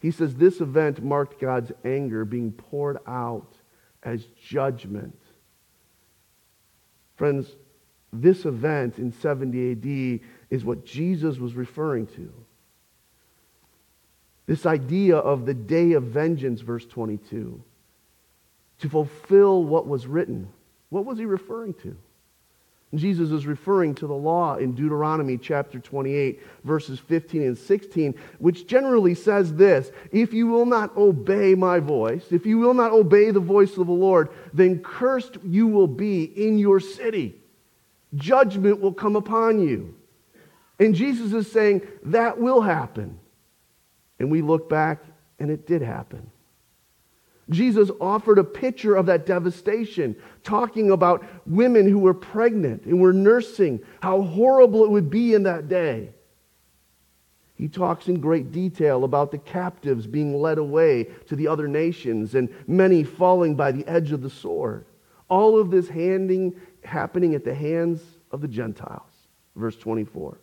He 0.00 0.10
says 0.10 0.34
this 0.34 0.60
event 0.60 1.02
marked 1.02 1.40
God's 1.40 1.72
anger 1.84 2.24
being 2.24 2.52
poured 2.52 2.98
out 3.06 3.54
as 4.02 4.24
judgment. 4.46 5.18
Friends, 7.16 7.48
this 8.12 8.44
event 8.44 8.98
in 8.98 9.12
70 9.12 9.72
AD 9.72 10.20
is 10.50 10.64
what 10.64 10.84
Jesus 10.84 11.38
was 11.38 11.54
referring 11.54 12.06
to. 12.08 12.32
This 14.46 14.66
idea 14.66 15.16
of 15.16 15.46
the 15.46 15.54
day 15.54 15.92
of 15.92 16.04
vengeance, 16.04 16.60
verse 16.60 16.84
22, 16.84 17.62
to 18.80 18.88
fulfill 18.88 19.64
what 19.64 19.86
was 19.86 20.06
written. 20.06 20.48
What 20.90 21.06
was 21.06 21.18
he 21.18 21.24
referring 21.24 21.74
to? 21.74 21.96
Jesus 22.98 23.30
is 23.30 23.46
referring 23.46 23.94
to 23.96 24.06
the 24.06 24.14
law 24.14 24.56
in 24.56 24.74
Deuteronomy 24.74 25.38
chapter 25.38 25.78
28, 25.78 26.40
verses 26.64 26.98
15 26.98 27.42
and 27.42 27.58
16, 27.58 28.14
which 28.38 28.66
generally 28.66 29.14
says 29.14 29.54
this 29.54 29.90
If 30.12 30.32
you 30.32 30.46
will 30.46 30.66
not 30.66 30.96
obey 30.96 31.54
my 31.54 31.80
voice, 31.80 32.26
if 32.30 32.44
you 32.44 32.58
will 32.58 32.74
not 32.74 32.92
obey 32.92 33.30
the 33.30 33.40
voice 33.40 33.76
of 33.78 33.86
the 33.86 33.92
Lord, 33.92 34.28
then 34.52 34.80
cursed 34.80 35.38
you 35.44 35.66
will 35.66 35.86
be 35.86 36.24
in 36.24 36.58
your 36.58 36.78
city. 36.80 37.34
Judgment 38.14 38.80
will 38.80 38.92
come 38.92 39.16
upon 39.16 39.60
you. 39.60 39.94
And 40.78 40.94
Jesus 40.94 41.32
is 41.32 41.50
saying 41.50 41.82
that 42.04 42.38
will 42.38 42.60
happen. 42.60 43.18
And 44.18 44.30
we 44.30 44.42
look 44.42 44.68
back, 44.68 45.02
and 45.38 45.50
it 45.50 45.66
did 45.66 45.82
happen. 45.82 46.30
Jesus 47.50 47.90
offered 48.00 48.38
a 48.38 48.44
picture 48.44 48.94
of 48.94 49.06
that 49.06 49.26
devastation, 49.26 50.16
talking 50.42 50.90
about 50.90 51.24
women 51.46 51.88
who 51.88 51.98
were 51.98 52.14
pregnant 52.14 52.84
and 52.84 53.00
were 53.00 53.12
nursing, 53.12 53.80
how 54.00 54.22
horrible 54.22 54.84
it 54.84 54.90
would 54.90 55.10
be 55.10 55.34
in 55.34 55.42
that 55.42 55.68
day. 55.68 56.10
He 57.56 57.68
talks 57.68 58.08
in 58.08 58.20
great 58.20 58.50
detail 58.50 59.04
about 59.04 59.30
the 59.30 59.38
captives 59.38 60.06
being 60.06 60.40
led 60.40 60.58
away 60.58 61.04
to 61.28 61.36
the 61.36 61.48
other 61.48 61.68
nations 61.68 62.34
and 62.34 62.52
many 62.66 63.04
falling 63.04 63.54
by 63.54 63.72
the 63.72 63.86
edge 63.86 64.10
of 64.10 64.22
the 64.22 64.30
sword. 64.30 64.86
All 65.28 65.58
of 65.58 65.70
this 65.70 65.88
handing, 65.88 66.60
happening 66.82 67.34
at 67.34 67.44
the 67.44 67.54
hands 67.54 68.02
of 68.30 68.40
the 68.40 68.48
Gentiles. 68.48 69.10
Verse 69.54 69.76
24. 69.76 70.38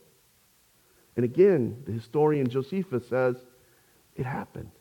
And 1.17 1.25
again, 1.25 1.84
the 1.86 1.91
historian 1.91 2.48
Josephus 2.48 3.08
says, 3.08 3.36
it 4.15 4.25
happened. 4.25 4.72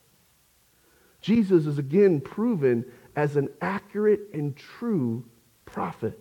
Jesus 1.20 1.66
is 1.66 1.78
again 1.78 2.20
proven 2.20 2.84
as 3.16 3.36
an 3.36 3.48
accurate 3.60 4.28
and 4.32 4.56
true 4.56 5.24
prophet. 5.64 6.18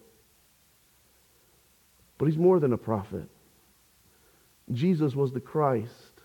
But 2.18 2.26
he's 2.26 2.38
more 2.38 2.60
than 2.60 2.74
a 2.74 2.78
prophet. 2.78 3.30
Jesus 4.72 5.16
was 5.16 5.32
the 5.32 5.40
Christ. 5.40 6.22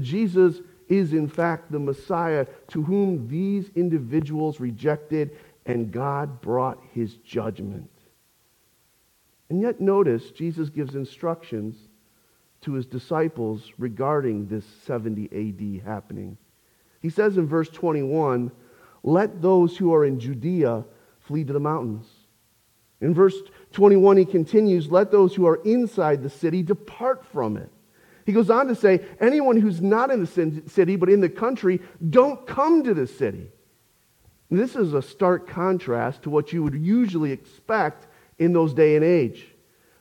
Jesus 0.00 0.60
is, 0.88 1.12
in 1.12 1.28
fact, 1.28 1.70
the 1.70 1.78
Messiah 1.78 2.46
to 2.68 2.82
whom 2.82 3.28
these 3.28 3.70
individuals 3.74 4.58
rejected, 4.58 5.36
and 5.64 5.92
God 5.92 6.40
brought 6.40 6.82
his 6.92 7.16
judgment. 7.16 7.90
And 9.48 9.60
yet, 9.60 9.80
notice, 9.80 10.30
Jesus 10.30 10.70
gives 10.70 10.94
instructions 10.94 11.76
to 12.62 12.72
his 12.72 12.86
disciples 12.86 13.72
regarding 13.78 14.48
this 14.48 14.64
70 14.84 15.28
AD 15.32 15.86
happening. 15.86 16.36
He 17.00 17.10
says 17.10 17.36
in 17.36 17.46
verse 17.46 17.68
21, 17.68 18.50
let 19.02 19.40
those 19.40 19.76
who 19.76 19.94
are 19.94 20.04
in 20.04 20.18
Judea 20.18 20.84
flee 21.20 21.44
to 21.44 21.52
the 21.52 21.60
mountains. 21.60 22.06
In 23.00 23.14
verse 23.14 23.36
21, 23.72 24.16
he 24.16 24.24
continues, 24.24 24.90
let 24.90 25.10
those 25.10 25.34
who 25.34 25.46
are 25.46 25.62
inside 25.64 26.22
the 26.22 26.30
city 26.30 26.62
depart 26.62 27.24
from 27.26 27.56
it. 27.56 27.70
He 28.24 28.32
goes 28.32 28.50
on 28.50 28.66
to 28.66 28.74
say, 28.74 29.04
anyone 29.20 29.60
who's 29.60 29.80
not 29.80 30.10
in 30.10 30.24
the 30.24 30.62
city 30.66 30.96
but 30.96 31.08
in 31.08 31.20
the 31.20 31.28
country, 31.28 31.80
don't 32.10 32.46
come 32.46 32.82
to 32.84 32.94
the 32.94 33.06
city. 33.06 33.48
This 34.50 34.74
is 34.74 34.94
a 34.94 35.02
stark 35.02 35.48
contrast 35.48 36.22
to 36.22 36.30
what 36.30 36.52
you 36.52 36.62
would 36.62 36.74
usually 36.74 37.32
expect 37.32 38.06
in 38.38 38.52
those 38.52 38.74
day 38.74 38.96
and 38.96 39.04
age. 39.04 39.46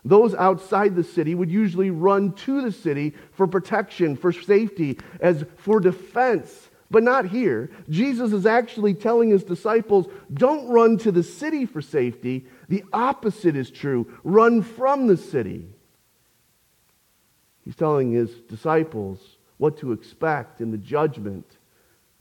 Those 0.04 0.36
outside 0.36 0.96
the 0.96 1.04
city 1.04 1.34
would 1.34 1.50
usually 1.50 1.90
run 1.90 2.34
to 2.34 2.62
the 2.62 2.72
city 2.72 3.16
for 3.32 3.48
protection, 3.48 4.16
for 4.16 4.32
safety, 4.32 5.00
as 5.20 5.46
for 5.58 5.80
defense 5.80 6.65
but 6.92 7.04
not 7.04 7.26
here. 7.26 7.72
Jesus 7.90 8.32
is 8.32 8.46
actually 8.46 8.94
telling 8.94 9.30
his 9.30 9.44
disciples 9.44 10.08
don't 10.34 10.68
run 10.68 10.98
to 11.00 11.12
the 11.12 11.24
city 11.24 11.66
for 11.66 11.82
safety. 11.82 12.46
The 12.70 12.84
opposite 12.94 13.56
is 13.56 13.72
true 13.72 14.08
run 14.24 14.62
from 14.62 15.08
the 15.08 15.18
city. 15.18 15.68
He's 17.64 17.76
telling 17.76 18.12
his 18.12 18.30
disciples 18.42 19.20
what 19.58 19.78
to 19.80 19.92
expect 19.92 20.62
in 20.62 20.72
the 20.72 20.78
judgment 20.78 21.46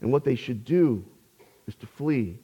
and 0.01 0.11
what 0.11 0.23
they 0.23 0.35
should 0.35 0.65
do 0.65 1.05
is 1.67 1.75
to 1.75 1.85
flee. 1.85 2.39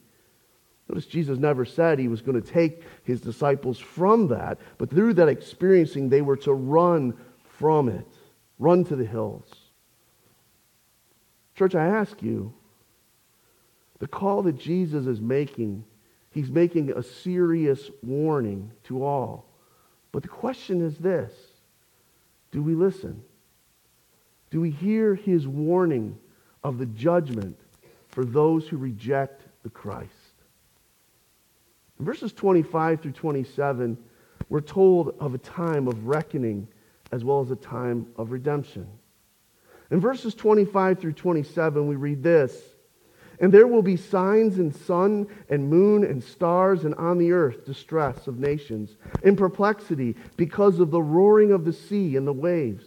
Notice 0.88 1.06
Jesus 1.06 1.40
never 1.40 1.64
said 1.64 1.98
he 1.98 2.08
was 2.08 2.22
going 2.22 2.40
to 2.40 2.48
take 2.48 2.84
his 3.04 3.22
disciples 3.22 3.80
from 3.80 4.28
that, 4.28 4.60
but 4.78 4.90
through 4.90 5.14
that 5.16 5.30
experiencing, 5.30 6.10
they 6.10 6.22
were 6.22 6.38
to 6.38 6.54
run 6.54 7.18
from 7.58 7.88
it, 7.88 8.08
run 8.60 8.84
to 8.86 8.96
the 8.96 9.06
hills. 9.06 9.50
Church, 11.62 11.76
I 11.76 11.86
ask 11.86 12.24
you, 12.24 12.52
the 14.00 14.08
call 14.08 14.42
that 14.42 14.58
Jesus 14.58 15.06
is 15.06 15.22
making, 15.22 15.84
he's 16.32 16.50
making 16.50 16.90
a 16.90 17.04
serious 17.04 17.92
warning 18.02 18.72
to 18.86 19.06
all. 19.06 19.46
But 20.12 20.24
the 20.24 20.28
question 20.28 20.84
is 20.84 20.98
this 20.98 21.32
do 22.52 22.64
we 22.64 22.74
listen? 22.74 23.22
Do 24.50 24.60
we 24.60 24.72
hear 24.72 25.14
his 25.14 25.48
warning 25.48 26.18
of 26.64 26.80
the 26.80 26.88
judgment 26.88 27.60
for 28.08 28.26
those 28.26 28.68
who 28.68 28.78
reject 28.78 29.44
the 29.62 29.70
Christ? 29.70 30.10
In 32.00 32.06
verses 32.06 32.34
25 32.34 33.02
through 33.02 33.12
27, 33.12 34.00
we're 34.50 34.62
told 34.62 35.14
of 35.20 35.36
a 35.36 35.38
time 35.38 35.88
of 35.88 36.08
reckoning 36.08 36.68
as 37.12 37.24
well 37.24 37.40
as 37.40 37.52
a 37.52 37.56
time 37.56 38.08
of 38.18 38.32
redemption. 38.32 38.88
In 39.92 40.00
verses 40.00 40.34
25 40.34 41.00
through 41.00 41.14
27, 41.14 41.86
we 41.86 41.96
read 41.96 42.24
this 42.24 42.58
And 43.40 43.54
there 43.54 43.68
will 43.68 43.82
be 43.82 43.98
signs 43.98 44.58
in 44.58 44.72
sun 44.72 45.28
and 45.50 45.70
moon 45.70 46.06
and 46.06 46.24
stars, 46.24 46.86
and 46.86 46.96
on 46.96 47.18
the 47.18 47.34
earth 47.34 47.66
distress 47.66 48.28
of 48.28 48.40
nations, 48.40 48.96
in 49.22 49.36
perplexity 49.36 50.16
because 50.38 50.80
of 50.80 50.92
the 50.92 51.02
roaring 51.02 51.52
of 51.52 51.66
the 51.66 51.74
sea 51.74 52.16
and 52.16 52.26
the 52.26 52.34
waves, 52.34 52.86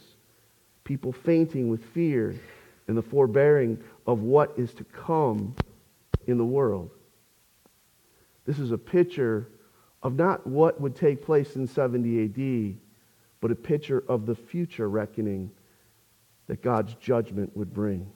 people 0.83 1.13
fainting 1.13 1.69
with 1.69 1.85
fear 1.85 2.35
and 2.89 2.97
the 2.97 3.03
forbearing 3.03 3.79
of 4.07 4.21
what 4.21 4.55
is 4.57 4.73
to 4.75 4.85
come 4.85 5.55
in 6.27 6.39
the 6.39 6.45
world. 6.45 6.91
This 8.47 8.59
is 8.59 8.73
a 8.73 8.79
picture 8.79 9.49
of 10.03 10.17
not 10.17 10.47
what 10.47 10.81
would 10.81 10.97
take 10.97 11.25
place 11.25 11.57
in 11.57 11.67
70 11.67 12.25
AD, 12.25 12.77
but 13.41 13.51
a 13.51 13.55
picture 13.55 14.05
of 14.09 14.25
the 14.27 14.35
future 14.35 14.89
reckoning 14.89 15.51
that 16.47 16.63
God's 16.63 16.95
judgment 16.95 17.57
would 17.57 17.73
bring. 17.73 18.11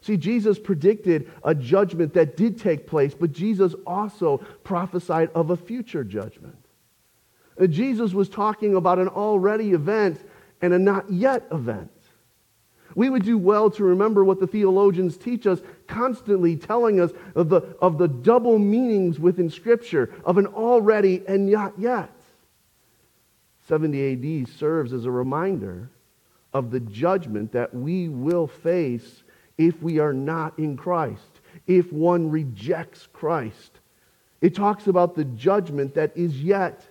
See, 0.00 0.16
Jesus 0.16 0.58
predicted 0.58 1.30
a 1.44 1.54
judgment 1.54 2.14
that 2.14 2.36
did 2.36 2.58
take 2.58 2.86
place, 2.86 3.14
but 3.14 3.32
Jesus 3.32 3.74
also 3.86 4.38
prophesied 4.64 5.30
of 5.34 5.50
a 5.50 5.56
future 5.56 6.02
judgment. 6.02 6.56
Uh, 7.60 7.66
Jesus 7.66 8.12
was 8.12 8.28
talking 8.28 8.74
about 8.74 8.98
an 8.98 9.08
already 9.08 9.72
event 9.72 10.20
and 10.60 10.72
a 10.72 10.78
not 10.78 11.10
yet 11.10 11.46
event. 11.52 11.90
We 12.94 13.10
would 13.10 13.24
do 13.24 13.38
well 13.38 13.70
to 13.70 13.84
remember 13.84 14.24
what 14.24 14.40
the 14.40 14.46
theologians 14.46 15.16
teach 15.16 15.46
us, 15.46 15.60
constantly 15.86 16.56
telling 16.56 17.00
us 17.00 17.12
of 17.34 17.48
the, 17.48 17.60
of 17.80 17.96
the 17.96 18.08
double 18.08 18.58
meanings 18.58 19.18
within 19.18 19.50
Scripture, 19.50 20.12
of 20.24 20.36
an 20.36 20.46
already 20.46 21.22
and 21.26 21.50
not 21.50 21.78
yet. 21.78 22.10
70 23.68 24.42
AD 24.42 24.48
serves 24.48 24.92
as 24.92 25.04
a 25.04 25.10
reminder 25.10 25.90
of 26.52 26.70
the 26.70 26.80
judgment 26.80 27.52
that 27.52 27.74
we 27.74 28.08
will 28.08 28.46
face 28.46 29.22
if 29.58 29.82
we 29.82 29.98
are 29.98 30.12
not 30.12 30.58
in 30.58 30.76
Christ, 30.76 31.40
if 31.66 31.92
one 31.92 32.30
rejects 32.30 33.08
Christ. 33.12 33.80
It 34.40 34.54
talks 34.54 34.86
about 34.86 35.14
the 35.14 35.24
judgment 35.24 35.94
that 35.94 36.16
is 36.16 36.42
yet 36.42 36.86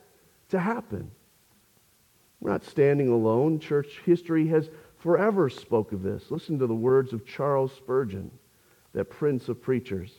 to 0.50 0.60
happen. 0.60 1.12
We're 2.40 2.52
not 2.52 2.64
standing 2.64 3.10
alone. 3.10 3.60
Church 3.60 4.00
history 4.06 4.48
has 4.48 4.70
forever 4.98 5.50
spoke 5.50 5.92
of 5.92 6.02
this. 6.02 6.32
Listen 6.32 6.58
to 6.60 6.68
the 6.68 6.74
words 6.74 7.14
of 7.14 7.26
Charles 7.26 7.74
Spurgeon, 7.74 8.32
that 8.94 9.06
prince 9.06 9.50
of 9.50 9.62
preachers. 9.62 10.12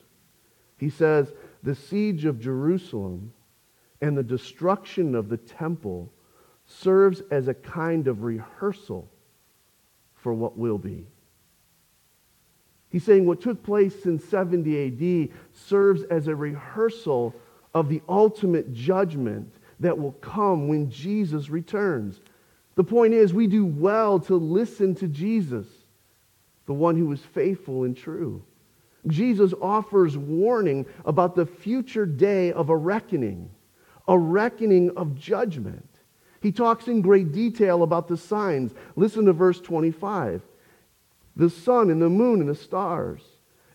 He 0.79 0.91
says, 0.91 1.33
The 1.63 1.75
siege 1.75 2.25
of 2.25 2.41
Jerusalem 2.41 3.33
and 4.01 4.17
the 4.17 4.23
destruction 4.23 5.15
of 5.15 5.29
the 5.29 5.37
temple 5.37 6.13
serves 6.67 7.23
as 7.31 7.49
a 7.49 7.55
kind 7.55 8.09
of 8.09 8.23
rehearsal 8.23 9.09
for 10.23 10.33
what 10.33 10.57
will 10.57 10.79
be. 10.79 11.07
He's 12.91 13.05
saying 13.05 13.27
what 13.27 13.41
took 13.41 13.63
place 13.63 14.07
in 14.07 14.19
70 14.19 15.29
AD 15.29 15.37
serves 15.53 16.03
as 16.05 16.29
a 16.29 16.37
rehearsal 16.37 17.35
of 17.75 17.89
the 17.89 18.03
ultimate 18.09 18.73
judgment 18.73 19.53
that 19.81 19.99
will 19.99 20.13
come 20.13 20.69
when 20.69 20.91
Jesus 20.91 21.51
returns. 21.51 22.21
The 22.75 22.85
point 22.85 23.15
is, 23.15 23.35
we 23.35 23.47
do 23.47 23.67
well 23.67 24.21
to 24.21 24.37
listen 24.37 24.95
to 24.97 25.09
Jesus, 25.09 25.67
the 26.67 26.73
one 26.73 26.97
who 26.97 27.11
is 27.13 27.21
faithful 27.21 27.85
and 27.85 27.97
true. 27.97 28.43
Jesus 29.09 29.53
offers 29.61 30.17
warning 30.17 30.87
about 31.05 31.35
the 31.35 31.47
future 31.47 32.07
day 32.07 32.53
of 32.53 32.69
a 32.69 32.77
reckoning, 32.77 33.51
a 34.07 34.17
reckoning 34.17 34.91
of 34.97 35.17
judgment. 35.17 35.89
He 36.43 36.51
talks 36.51 36.89
in 36.89 37.03
great 37.03 37.33
detail 37.33 37.85
about 37.85 38.09
the 38.09 38.17
signs. 38.17 38.73
Listen 38.97 39.27
to 39.27 39.33
verse 39.33 39.61
25. 39.61 40.43
The 41.37 41.49
sun 41.49 41.89
and 41.89 42.03
the 42.03 42.11
moon 42.11 42.41
and 42.41 42.49
the 42.49 42.55
stars, 42.55 43.23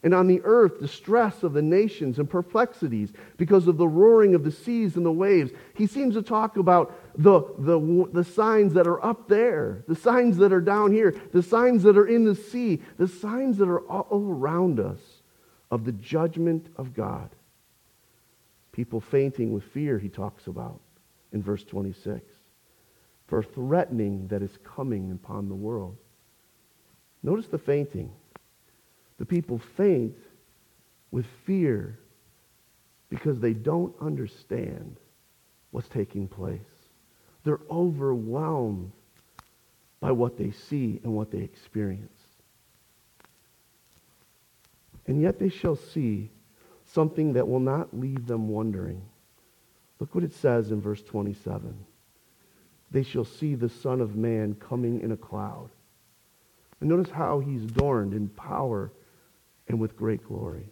and 0.04 0.14
on 0.14 0.28
the 0.28 0.42
earth 0.44 0.76
the 0.76 0.86
distress 0.86 1.44
of 1.44 1.54
the 1.54 1.62
nations 1.62 2.20
and 2.20 2.30
perplexities 2.30 3.14
because 3.38 3.68
of 3.68 3.78
the 3.78 3.88
roaring 3.88 4.36
of 4.36 4.44
the 4.44 4.52
seas 4.52 4.98
and 4.98 5.06
the 5.06 5.12
waves. 5.12 5.52
He 5.76 5.88
seems 5.88 6.14
to 6.16 6.22
talk 6.22 6.58
about 6.58 6.94
the, 7.18 7.42
the, 7.58 8.10
the 8.12 8.24
signs 8.24 8.74
that 8.74 8.86
are 8.86 9.04
up 9.04 9.30
there, 9.30 9.84
the 9.88 9.96
signs 9.96 10.38
that 10.38 10.52
are 10.54 10.62
down 10.62 10.92
here, 10.92 11.16
the 11.32 11.42
signs 11.42 11.84
that 11.84 11.98
are 11.98 12.06
in 12.06 12.26
the 12.26 12.36
sea, 12.36 12.82
the 12.98 13.08
signs 13.08 13.58
that 13.58 13.70
are 13.70 13.82
all 13.88 14.30
around 14.30 14.80
us 14.80 15.00
of 15.72 15.86
the 15.86 15.94
judgment 15.94 16.68
of 16.76 16.94
God. 16.94 17.30
People 18.74 19.00
fainting 19.00 19.54
with 19.54 19.64
fear, 19.64 19.98
he 19.98 20.10
talks 20.10 20.46
about 20.46 20.80
in 21.32 21.42
verse 21.42 21.64
26 21.64 22.37
for 23.28 23.44
threatening 23.44 24.28
that 24.30 24.42
is 24.42 24.58
coming 24.64 25.12
upon 25.12 25.50
the 25.50 25.56
world. 25.56 25.98
Notice 27.24 27.48
the 27.48 27.58
fainting. 27.58 28.12
The 29.18 29.26
people 29.26 29.60
faint 29.76 30.16
with 31.12 31.26
fear 31.46 32.00
because 33.10 33.40
they 33.40 33.54
don't 33.54 33.94
understand 34.02 34.98
what's 35.72 35.90
taking 35.90 36.28
place. 36.28 36.60
They're 37.44 37.60
overwhelmed 37.70 38.92
by 40.00 40.12
what 40.12 40.38
they 40.38 40.52
see 40.52 41.00
and 41.04 41.14
what 41.14 41.32
they 41.32 41.40
experience. 41.40 42.12
And 45.08 45.22
yet 45.22 45.40
they 45.40 45.50
shall 45.50 45.76
see 45.76 46.30
something 46.86 47.34
that 47.34 47.48
will 47.48 47.60
not 47.60 47.98
leave 47.98 48.28
them 48.28 48.50
wondering. 48.50 49.02
Look 50.00 50.14
what 50.14 50.24
it 50.24 50.34
says 50.34 50.72
in 50.72 50.82
verse 50.82 51.02
27 51.02 51.74
they 52.92 53.04
shall 53.04 53.26
see 53.26 53.56
the 53.56 53.70
Son 53.70 54.02
of 54.02 54.16
Man 54.16 54.56
coming 54.56 55.02
in 55.02 55.12
a 55.12 55.18
cloud. 55.18 55.70
And 56.80 56.90
notice 56.90 57.12
how 57.12 57.40
he's 57.40 57.64
adorned 57.64 58.14
in 58.14 58.30
power 58.30 58.92
and 59.68 59.80
with 59.80 59.98
great 59.98 60.24
glory. 60.24 60.70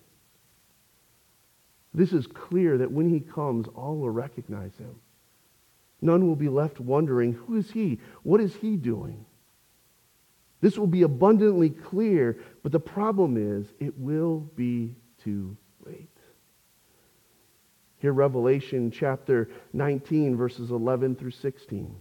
This 1.94 2.14
is 2.14 2.28
clear 2.28 2.78
that 2.78 2.92
when 2.92 3.10
he 3.10 3.20
comes, 3.20 3.68
all 3.70 3.98
will 3.98 4.10
recognize 4.10 4.76
him. 4.78 4.96
None 6.02 6.28
will 6.28 6.36
be 6.36 6.50
left 6.50 6.80
wondering, 6.80 7.34
who 7.34 7.56
is 7.56 7.72
he? 7.72 8.00
What 8.24 8.42
is 8.42 8.56
he 8.56 8.76
doing? 8.76 9.26
This 10.62 10.78
will 10.78 10.88
be 10.88 11.04
abundantly 11.04 11.70
clear, 11.70 12.40
but 12.64 12.72
the 12.72 12.80
problem 12.80 13.38
is 13.38 13.68
it 13.80 13.98
will 13.98 14.40
be 14.56 14.96
too 15.24 15.56
late. 15.86 16.10
Here, 18.00 18.14
Revelation 18.14 18.92
chapter 18.92 19.50
19, 19.74 20.36
verses 20.36 20.72
11 20.72 21.16
through 21.16 21.32
16. 21.32 21.96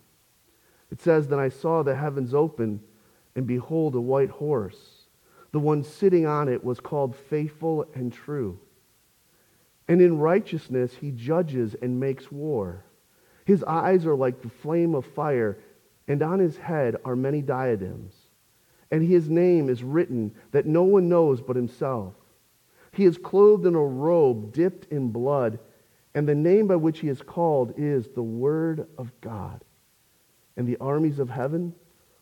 It 0.94 1.02
says, 1.02 1.26
Then 1.26 1.40
I 1.40 1.48
saw 1.48 1.82
the 1.82 1.96
heavens 1.96 2.34
open, 2.34 2.80
and 3.34 3.48
behold, 3.48 3.96
a 3.96 4.00
white 4.00 4.30
horse. 4.30 5.08
The 5.50 5.58
one 5.58 5.82
sitting 5.82 6.24
on 6.24 6.48
it 6.48 6.62
was 6.62 6.78
called 6.78 7.16
Faithful 7.16 7.84
and 7.96 8.12
True. 8.12 8.60
And 9.88 10.00
in 10.00 10.20
righteousness 10.20 10.94
he 10.94 11.10
judges 11.10 11.74
and 11.82 11.98
makes 11.98 12.30
war. 12.30 12.84
His 13.44 13.64
eyes 13.64 14.06
are 14.06 14.14
like 14.14 14.40
the 14.40 14.48
flame 14.48 14.94
of 14.94 15.04
fire, 15.04 15.58
and 16.06 16.22
on 16.22 16.38
his 16.38 16.58
head 16.58 16.94
are 17.04 17.16
many 17.16 17.42
diadems. 17.42 18.14
And 18.92 19.02
his 19.02 19.28
name 19.28 19.68
is 19.68 19.82
written 19.82 20.32
that 20.52 20.64
no 20.64 20.84
one 20.84 21.08
knows 21.08 21.40
but 21.40 21.56
himself. 21.56 22.14
He 22.92 23.04
is 23.04 23.18
clothed 23.18 23.66
in 23.66 23.74
a 23.74 23.84
robe 23.84 24.52
dipped 24.52 24.92
in 24.92 25.10
blood, 25.10 25.58
and 26.14 26.28
the 26.28 26.36
name 26.36 26.68
by 26.68 26.76
which 26.76 27.00
he 27.00 27.08
is 27.08 27.20
called 27.20 27.74
is 27.76 28.06
the 28.10 28.22
Word 28.22 28.86
of 28.96 29.10
God 29.20 29.64
and 30.56 30.66
the 30.66 30.76
armies 30.78 31.18
of 31.18 31.30
heaven, 31.30 31.74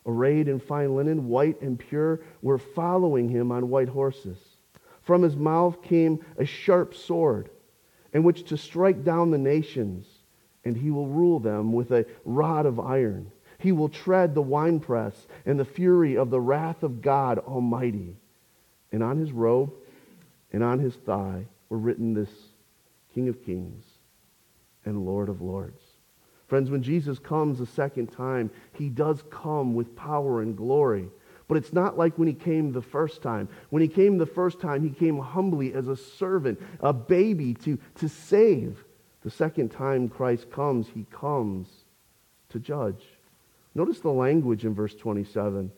arrayed 0.06 0.48
in 0.48 0.58
fine 0.58 0.96
linen, 0.96 1.28
white 1.28 1.60
and 1.60 1.78
pure, 1.78 2.20
were 2.40 2.58
following 2.58 3.28
him 3.28 3.52
on 3.52 3.68
white 3.68 3.88
horses. 3.88 4.38
From 5.02 5.22
his 5.22 5.36
mouth 5.36 5.82
came 5.82 6.24
a 6.38 6.44
sharp 6.44 6.94
sword, 6.94 7.50
in 8.12 8.22
which 8.22 8.44
to 8.44 8.56
strike 8.56 9.04
down 9.04 9.30
the 9.30 9.38
nations, 9.38 10.06
and 10.64 10.76
he 10.76 10.90
will 10.90 11.08
rule 11.08 11.40
them 11.40 11.72
with 11.72 11.90
a 11.90 12.06
rod 12.24 12.66
of 12.66 12.78
iron. 12.78 13.32
He 13.58 13.72
will 13.72 13.88
tread 13.88 14.34
the 14.34 14.42
winepress 14.42 15.26
and 15.46 15.58
the 15.58 15.64
fury 15.64 16.16
of 16.16 16.30
the 16.30 16.40
wrath 16.40 16.82
of 16.82 17.00
God 17.00 17.38
Almighty. 17.38 18.16
And 18.90 19.02
on 19.02 19.18
his 19.18 19.32
robe 19.32 19.72
and 20.52 20.62
on 20.62 20.78
his 20.78 20.94
thigh 20.94 21.46
were 21.68 21.78
written 21.78 22.12
this 22.12 22.30
King 23.14 23.28
of 23.28 23.44
Kings 23.44 23.84
and 24.84 25.06
Lord 25.06 25.28
of 25.28 25.40
Lords. 25.40 25.81
Friends, 26.52 26.70
when 26.70 26.82
Jesus 26.82 27.18
comes 27.18 27.60
a 27.60 27.66
second 27.66 28.08
time, 28.08 28.50
he 28.74 28.90
does 28.90 29.24
come 29.30 29.72
with 29.72 29.96
power 29.96 30.42
and 30.42 30.54
glory. 30.54 31.08
But 31.48 31.56
it's 31.56 31.72
not 31.72 31.96
like 31.96 32.18
when 32.18 32.28
he 32.28 32.34
came 32.34 32.72
the 32.72 32.82
first 32.82 33.22
time. 33.22 33.48
When 33.70 33.80
he 33.80 33.88
came 33.88 34.18
the 34.18 34.26
first 34.26 34.60
time, 34.60 34.86
he 34.86 34.90
came 34.90 35.18
humbly 35.18 35.72
as 35.72 35.88
a 35.88 35.96
servant, 35.96 36.60
a 36.80 36.92
baby 36.92 37.54
to, 37.64 37.78
to 37.94 38.06
save. 38.06 38.84
The 39.22 39.30
second 39.30 39.70
time 39.70 40.10
Christ 40.10 40.50
comes, 40.50 40.88
he 40.88 41.06
comes 41.10 41.68
to 42.50 42.58
judge. 42.58 43.02
Notice 43.74 44.00
the 44.00 44.10
language 44.10 44.66
in 44.66 44.74
verse 44.74 44.94
27. 44.94 45.72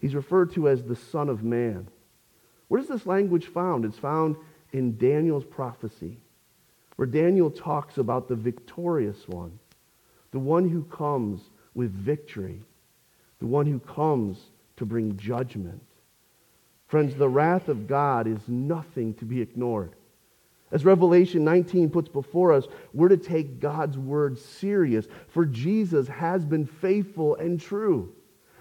He's 0.00 0.14
referred 0.14 0.52
to 0.52 0.68
as 0.68 0.82
the 0.82 0.96
Son 0.96 1.30
of 1.30 1.42
Man. 1.42 1.88
Where 2.68 2.82
is 2.82 2.88
this 2.88 3.06
language 3.06 3.46
found? 3.46 3.86
It's 3.86 3.96
found 3.96 4.36
in 4.72 4.98
Daniel's 4.98 5.46
prophecy, 5.46 6.18
where 6.96 7.08
Daniel 7.08 7.50
talks 7.50 7.96
about 7.96 8.28
the 8.28 8.36
victorious 8.36 9.26
one, 9.26 9.58
the 10.32 10.38
one 10.38 10.68
who 10.68 10.84
comes 10.84 11.50
with 11.74 11.92
victory, 11.92 12.62
the 13.38 13.46
one 13.46 13.66
who 13.66 13.78
comes 13.80 14.38
to 14.76 14.84
bring 14.84 15.16
judgment. 15.16 15.82
Friends, 16.86 17.14
the 17.14 17.28
wrath 17.28 17.68
of 17.68 17.86
God 17.86 18.26
is 18.26 18.40
nothing 18.48 19.14
to 19.14 19.24
be 19.24 19.40
ignored. 19.40 19.94
As 20.72 20.84
Revelation 20.84 21.44
19 21.44 21.90
puts 21.90 22.08
before 22.08 22.52
us, 22.52 22.66
we're 22.92 23.08
to 23.08 23.16
take 23.16 23.60
God's 23.60 23.98
word 23.98 24.38
serious, 24.38 25.06
for 25.28 25.44
Jesus 25.44 26.06
has 26.08 26.44
been 26.44 26.66
faithful 26.66 27.34
and 27.36 27.60
true. 27.60 28.12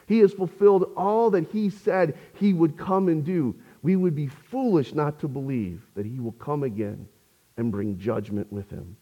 He 0.07 0.19
has 0.19 0.33
fulfilled 0.33 0.91
all 0.97 1.29
that 1.31 1.51
he 1.51 1.69
said 1.69 2.17
he 2.33 2.53
would 2.53 2.77
come 2.77 3.09
and 3.09 3.23
do. 3.23 3.55
We 3.83 3.95
would 3.95 4.15
be 4.15 4.27
foolish 4.27 4.95
not 4.95 5.19
to 5.19 5.27
believe 5.27 5.83
that 5.95 6.05
he 6.05 6.19
will 6.19 6.31
come 6.33 6.63
again 6.63 7.07
and 7.57 7.71
bring 7.71 7.99
judgment 7.99 8.51
with 8.51 8.69
him. 8.71 8.97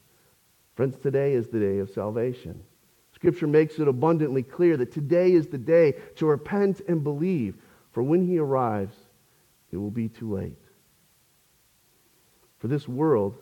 Friends, 0.78 0.96
today 0.96 1.34
is 1.34 1.48
the 1.48 1.60
day 1.60 1.80
of 1.80 1.90
salvation. 1.90 2.64
Scripture 3.12 3.48
makes 3.48 3.80
it 3.80 3.88
abundantly 3.88 4.44
clear 4.44 4.78
that 4.78 4.92
today 4.92 5.32
is 5.32 5.48
the 5.48 5.58
day 5.58 5.96
to 6.18 6.28
repent 6.28 6.82
and 6.88 7.04
believe, 7.04 7.56
for 7.90 8.04
when 8.04 8.28
he 8.28 8.38
arrives, 8.38 8.96
it 9.72 9.78
will 9.78 9.90
be 9.90 10.08
too 10.08 10.36
late. 10.36 10.62
For 12.60 12.68
this 12.68 12.88
world, 12.88 13.40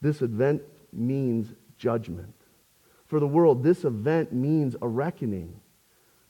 this 0.00 0.22
event 0.22 0.62
means 0.94 1.52
judgment. 1.76 2.34
For 3.04 3.20
the 3.20 3.26
world, 3.26 3.62
this 3.62 3.84
event 3.84 4.32
means 4.32 4.74
a 4.80 4.88
reckoning. 4.88 5.60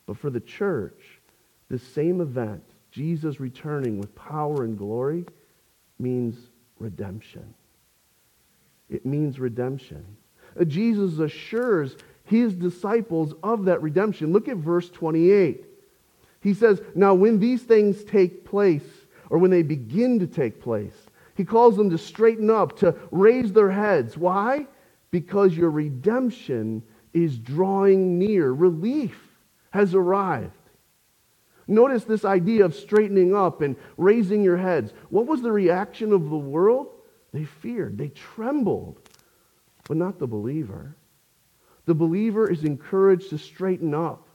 But 0.06 0.18
for 0.18 0.28
the 0.28 0.40
church, 0.40 1.20
this 1.68 1.84
same 1.84 2.20
event, 2.20 2.64
Jesus 2.90 3.38
returning 3.38 4.00
with 4.00 4.12
power 4.16 4.64
and 4.64 4.76
glory, 4.76 5.24
means 6.00 6.48
redemption. 6.80 7.54
It 8.90 9.06
means 9.06 9.38
redemption. 9.38 10.04
Jesus 10.66 11.18
assures 11.18 11.96
his 12.24 12.54
disciples 12.54 13.34
of 13.42 13.64
that 13.66 13.82
redemption. 13.82 14.32
Look 14.32 14.48
at 14.48 14.56
verse 14.56 14.88
28. 14.90 15.64
He 16.40 16.54
says, 16.54 16.80
Now 16.94 17.14
when 17.14 17.38
these 17.38 17.62
things 17.62 18.04
take 18.04 18.44
place, 18.44 18.84
or 19.30 19.38
when 19.38 19.50
they 19.50 19.62
begin 19.62 20.18
to 20.18 20.26
take 20.26 20.60
place, 20.60 20.94
he 21.34 21.44
calls 21.44 21.76
them 21.76 21.90
to 21.90 21.98
straighten 21.98 22.50
up, 22.50 22.78
to 22.78 22.94
raise 23.10 23.52
their 23.52 23.70
heads. 23.70 24.16
Why? 24.16 24.66
Because 25.10 25.56
your 25.56 25.70
redemption 25.70 26.82
is 27.12 27.38
drawing 27.38 28.18
near. 28.18 28.52
Relief 28.52 29.18
has 29.70 29.94
arrived. 29.94 30.52
Notice 31.66 32.04
this 32.04 32.24
idea 32.24 32.64
of 32.64 32.74
straightening 32.74 33.34
up 33.34 33.62
and 33.62 33.76
raising 33.96 34.42
your 34.42 34.56
heads. 34.56 34.92
What 35.10 35.26
was 35.26 35.42
the 35.42 35.52
reaction 35.52 36.12
of 36.12 36.28
the 36.28 36.36
world? 36.36 36.88
They 37.32 37.44
feared, 37.44 37.96
they 37.96 38.08
trembled, 38.08 38.98
but 39.92 39.98
not 39.98 40.18
the 40.18 40.26
believer. 40.26 40.96
The 41.84 41.94
believer 41.94 42.50
is 42.50 42.64
encouraged 42.64 43.28
to 43.28 43.36
straighten 43.36 43.92
up. 43.92 44.26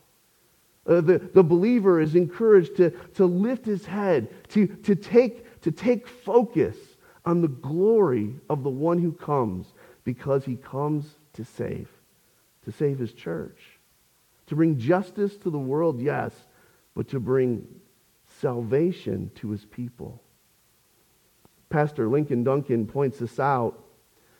Uh, 0.86 1.02
the, 1.02 1.18
the 1.18 1.42
believer 1.42 2.00
is 2.00 2.14
encouraged 2.14 2.76
to, 2.78 2.92
to 3.16 3.26
lift 3.26 3.66
his 3.66 3.84
head, 3.84 4.30
to, 4.50 4.68
to, 4.68 4.94
take, 4.94 5.60
to 5.62 5.72
take 5.72 6.08
focus 6.08 6.78
on 7.26 7.42
the 7.42 7.48
glory 7.48 8.36
of 8.52 8.62
the 8.62 8.70
one 8.70 9.00
who 9.00 9.12
comes 9.12 9.66
because 10.04 10.46
he 10.46 10.58
comes 10.58 11.16
to 11.34 11.44
save, 11.44 11.90
to 12.66 12.72
save 12.72 13.00
his 13.00 13.14
church. 13.14 13.58
To 14.50 14.56
bring 14.56 14.78
justice 14.78 15.36
to 15.38 15.50
the 15.50 15.58
world, 15.58 16.00
yes, 16.00 16.34
but 16.94 17.08
to 17.08 17.20
bring 17.20 17.68
salvation 18.42 19.32
to 19.38 19.50
his 19.50 19.66
people. 19.66 20.22
Pastor 21.70 22.06
Ligon 22.06 22.44
Duncan 22.44 22.86
points 22.86 23.18
this 23.18 23.40
out. 23.40 23.86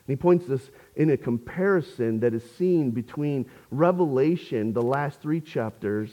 And 0.08 0.18
he 0.18 0.22
points 0.22 0.46
this 0.46 0.70
in 0.98 1.12
a 1.12 1.18
comparison 1.18 2.20
that 2.20 2.34
is 2.34 2.44
seen 2.58 2.90
between 2.90 3.46
Revelation, 3.70 4.74
the 4.74 4.82
last 4.82 5.22
three 5.22 5.40
chapters, 5.40 6.10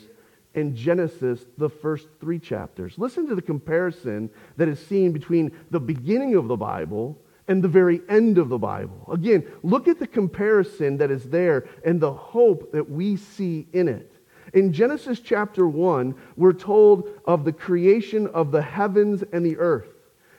and 0.55 0.77
Genesis, 0.77 1.45
the 1.59 1.71
first 1.71 2.07
three 2.21 2.39
chapters. 2.39 2.95
Listen 2.99 3.27
to 3.27 3.35
the 3.35 3.43
comparison 3.43 4.31
that 4.57 4.69
is 4.69 4.79
seen 4.79 5.11
between 5.11 5.51
the 5.71 5.81
beginning 5.81 6.37
of 6.37 6.49
the 6.49 6.57
Bible 6.57 7.19
and 7.49 7.65
the 7.65 7.69
very 7.69 8.03
end 8.11 8.37
of 8.39 8.51
the 8.51 8.59
Bible. 8.59 9.09
Again, 9.11 9.51
look 9.63 9.89
at 9.89 9.99
the 9.99 10.07
comparison 10.07 10.99
that 10.99 11.11
is 11.11 11.25
there 11.25 11.67
and 11.85 11.99
the 11.99 12.13
hope 12.13 12.71
that 12.73 12.89
we 12.89 13.17
see 13.17 13.67
in 13.73 13.89
it. 13.89 14.13
In 14.53 14.73
Genesis 14.73 15.19
chapter 15.19 15.67
1, 15.67 16.15
we're 16.37 16.53
told 16.53 17.09
of 17.25 17.45
the 17.45 17.53
creation 17.53 18.27
of 18.29 18.53
the 18.53 18.63
heavens 18.63 19.25
and 19.33 19.45
the 19.45 19.57
earth. 19.57 19.89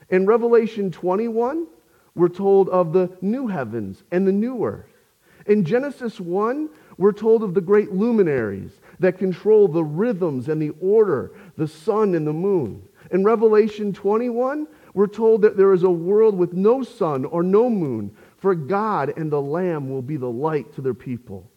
In 0.10 0.28
Revelation 0.28 0.92
21, 0.92 1.68
we're 2.15 2.30
told 2.30 2.69
of 2.69 2.93
the 2.93 3.10
new 3.21 3.47
heavens 3.47 4.04
and 4.12 4.25
the 4.25 4.32
new 4.32 4.65
earth. 4.65 4.89
In 5.45 5.63
Genesis 5.63 6.19
1, 6.19 6.69
we're 6.97 7.12
told 7.12 7.43
of 7.43 7.54
the 7.54 7.62
great 7.62 7.91
luminaries 7.91 8.71
that 8.99 9.19
control 9.19 9.67
the 9.67 9.84
rhythms 9.84 10.47
and 10.47 10.62
the 10.62 10.73
order, 10.80 11.32
the 11.58 11.67
sun 11.67 12.15
and 12.15 12.25
the 12.25 12.34
moon. 12.34 12.82
In 13.12 13.23
Revelation 13.23 13.93
21, 13.93 14.67
we're 14.93 15.08
told 15.08 15.41
that 15.41 15.58
there 15.58 15.73
is 15.73 15.84
a 15.84 15.89
world 15.89 16.38
with 16.38 16.54
no 16.54 16.82
sun 16.82 17.25
or 17.25 17.43
no 17.43 17.69
moon, 17.69 18.15
for 18.38 18.56
God 18.56 19.13
and 19.17 19.32
the 19.32 19.41
Lamb 19.41 19.89
will 19.89 20.01
be 20.01 20.17
the 20.17 20.30
light 20.30 20.73
to 20.73 20.82
their 20.82 20.93
people. 20.93 21.49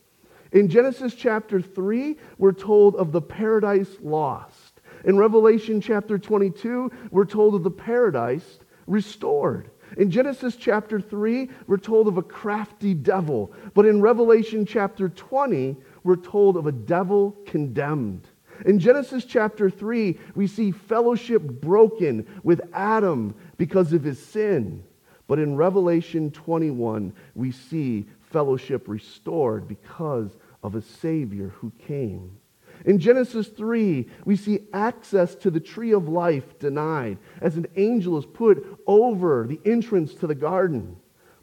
In 0.52 0.68
Genesis 0.68 1.14
chapter 1.14 1.60
3, 1.60 2.16
we're 2.38 2.52
told 2.52 2.96
of 2.96 3.12
the 3.12 3.22
paradise 3.22 3.96
lost. 4.02 4.80
In 5.04 5.16
Revelation 5.16 5.80
chapter 5.80 6.18
22, 6.18 6.90
we're 7.10 7.24
told 7.24 7.54
of 7.54 7.62
the 7.62 7.70
paradise 7.70 8.58
restored. 8.86 9.70
In 9.98 10.12
Genesis 10.12 10.54
chapter 10.54 11.00
3, 11.00 11.50
we're 11.66 11.76
told 11.76 12.06
of 12.06 12.18
a 12.18 12.22
crafty 12.22 12.94
devil. 12.94 13.52
But 13.74 13.84
in 13.84 14.00
Revelation 14.00 14.64
chapter 14.64 15.08
20, 15.08 15.76
we're 16.04 16.14
told 16.14 16.56
of 16.56 16.68
a 16.68 16.72
devil 16.72 17.37
condemned. 17.44 18.28
In 18.64 18.78
Genesis 18.78 19.24
chapter 19.24 19.68
3, 19.68 20.16
we 20.37 20.46
see 20.46 20.70
fellowship 20.70 21.42
broken 21.42 22.26
with 22.44 22.61
Adam 22.72 23.34
because 23.56 23.92
of 23.92 24.04
his 24.04 24.24
sin. 24.24 24.84
But 25.26 25.40
in 25.40 25.56
Revelation 25.56 26.30
21, 26.30 27.12
we 27.34 27.50
see 27.50 28.06
fellowship 28.20 28.87
restored 28.87 29.66
because 29.66 30.37
of 30.62 30.76
a 30.76 30.82
Savior 30.82 31.48
who 31.48 31.72
came. 31.87 32.38
In 32.84 32.98
Genesis 32.98 33.48
3, 33.48 34.06
we 34.24 34.36
see 34.36 34.60
access 34.72 35.34
to 35.36 35.50
the 35.50 35.60
tree 35.60 35.92
of 35.92 36.08
life 36.08 36.58
denied 36.58 37.18
as 37.40 37.56
an 37.56 37.66
angel 37.76 38.18
is 38.18 38.26
put 38.26 38.64
over 38.86 39.46
the 39.46 39.60
entrance 39.64 40.14
to 40.14 40.26
the 40.26 40.34
garden. 40.34 40.96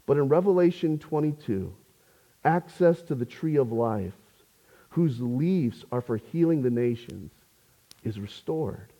But 0.06 0.16
in 0.16 0.28
Revelation 0.28 0.98
22, 0.98 1.74
access 2.44 3.02
to 3.02 3.14
the 3.14 3.24
tree 3.26 3.56
of 3.56 3.72
life 3.72 4.14
whose 4.90 5.20
leaves 5.20 5.84
are 5.92 6.00
for 6.00 6.16
healing 6.16 6.62
the 6.62 6.70
nations, 6.70 7.30
is 8.02 8.18
restored. 8.18 8.92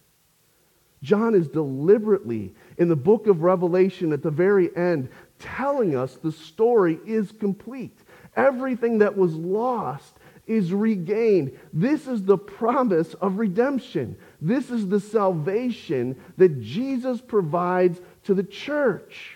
John 1.02 1.34
is 1.34 1.48
deliberately, 1.48 2.54
in 2.76 2.88
the 2.88 2.96
book 2.96 3.26
of 3.26 3.42
Revelation 3.42 4.12
at 4.12 4.22
the 4.22 4.30
very 4.30 4.76
end, 4.76 5.08
telling 5.38 5.96
us 5.96 6.16
the 6.16 6.32
story 6.32 6.98
is 7.06 7.32
complete. 7.32 7.96
Everything 8.36 8.98
that 8.98 9.16
was 9.16 9.34
lost 9.34 10.18
is 10.46 10.72
regained. 10.72 11.58
This 11.72 12.06
is 12.06 12.22
the 12.22 12.38
promise 12.38 13.14
of 13.14 13.38
redemption. 13.38 14.16
This 14.40 14.70
is 14.70 14.88
the 14.88 15.00
salvation 15.00 16.20
that 16.36 16.60
Jesus 16.60 17.20
provides 17.20 18.00
to 18.24 18.34
the 18.34 18.44
church. 18.44 19.34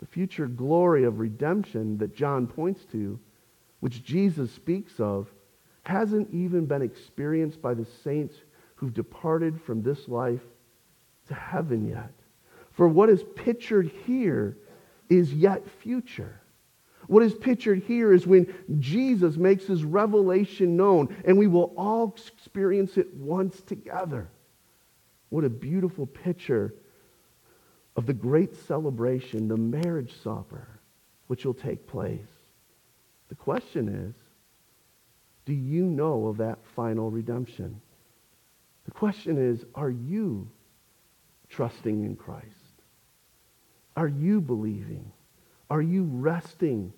The 0.00 0.06
future 0.06 0.46
glory 0.46 1.04
of 1.04 1.20
redemption 1.20 1.98
that 1.98 2.16
John 2.16 2.46
points 2.46 2.84
to 2.92 3.18
which 3.82 4.04
Jesus 4.04 4.52
speaks 4.52 5.00
of, 5.00 5.28
hasn't 5.82 6.32
even 6.32 6.66
been 6.66 6.82
experienced 6.82 7.60
by 7.60 7.74
the 7.74 7.84
saints 8.04 8.36
who've 8.76 8.94
departed 8.94 9.60
from 9.60 9.82
this 9.82 10.06
life 10.06 10.40
to 11.26 11.34
heaven 11.34 11.88
yet. 11.88 12.12
For 12.70 12.86
what 12.86 13.10
is 13.10 13.24
pictured 13.34 13.90
here 14.06 14.56
is 15.10 15.34
yet 15.34 15.68
future. 15.68 16.41
What 17.06 17.22
is 17.22 17.34
pictured 17.34 17.82
here 17.82 18.12
is 18.12 18.26
when 18.26 18.52
Jesus 18.78 19.36
makes 19.36 19.66
his 19.66 19.84
revelation 19.84 20.76
known, 20.76 21.14
and 21.24 21.36
we 21.36 21.46
will 21.46 21.74
all 21.76 22.14
experience 22.16 22.96
it 22.96 23.12
once 23.14 23.60
together. 23.60 24.28
What 25.30 25.44
a 25.44 25.50
beautiful 25.50 26.06
picture 26.06 26.74
of 27.96 28.06
the 28.06 28.14
great 28.14 28.54
celebration, 28.54 29.48
the 29.48 29.56
marriage 29.56 30.14
supper, 30.22 30.68
which 31.26 31.44
will 31.44 31.54
take 31.54 31.86
place. 31.86 32.20
The 33.28 33.34
question 33.34 33.88
is, 33.88 34.14
do 35.44 35.52
you 35.52 35.84
know 35.84 36.28
of 36.28 36.36
that 36.36 36.58
final 36.76 37.10
redemption? 37.10 37.80
The 38.84 38.92
question 38.92 39.38
is, 39.38 39.64
are 39.74 39.90
you 39.90 40.48
trusting 41.48 42.04
in 42.04 42.16
Christ? 42.16 42.46
Are 43.96 44.08
you 44.08 44.40
believing? 44.40 45.12
Are 45.72 45.80
you 45.80 46.02
resting 46.04 46.92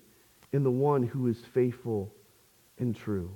in 0.51 0.63
the 0.63 0.69
one 0.69 1.03
who 1.03 1.27
is 1.27 1.39
faithful 1.53 2.13
and 2.77 2.93
true? 2.93 3.31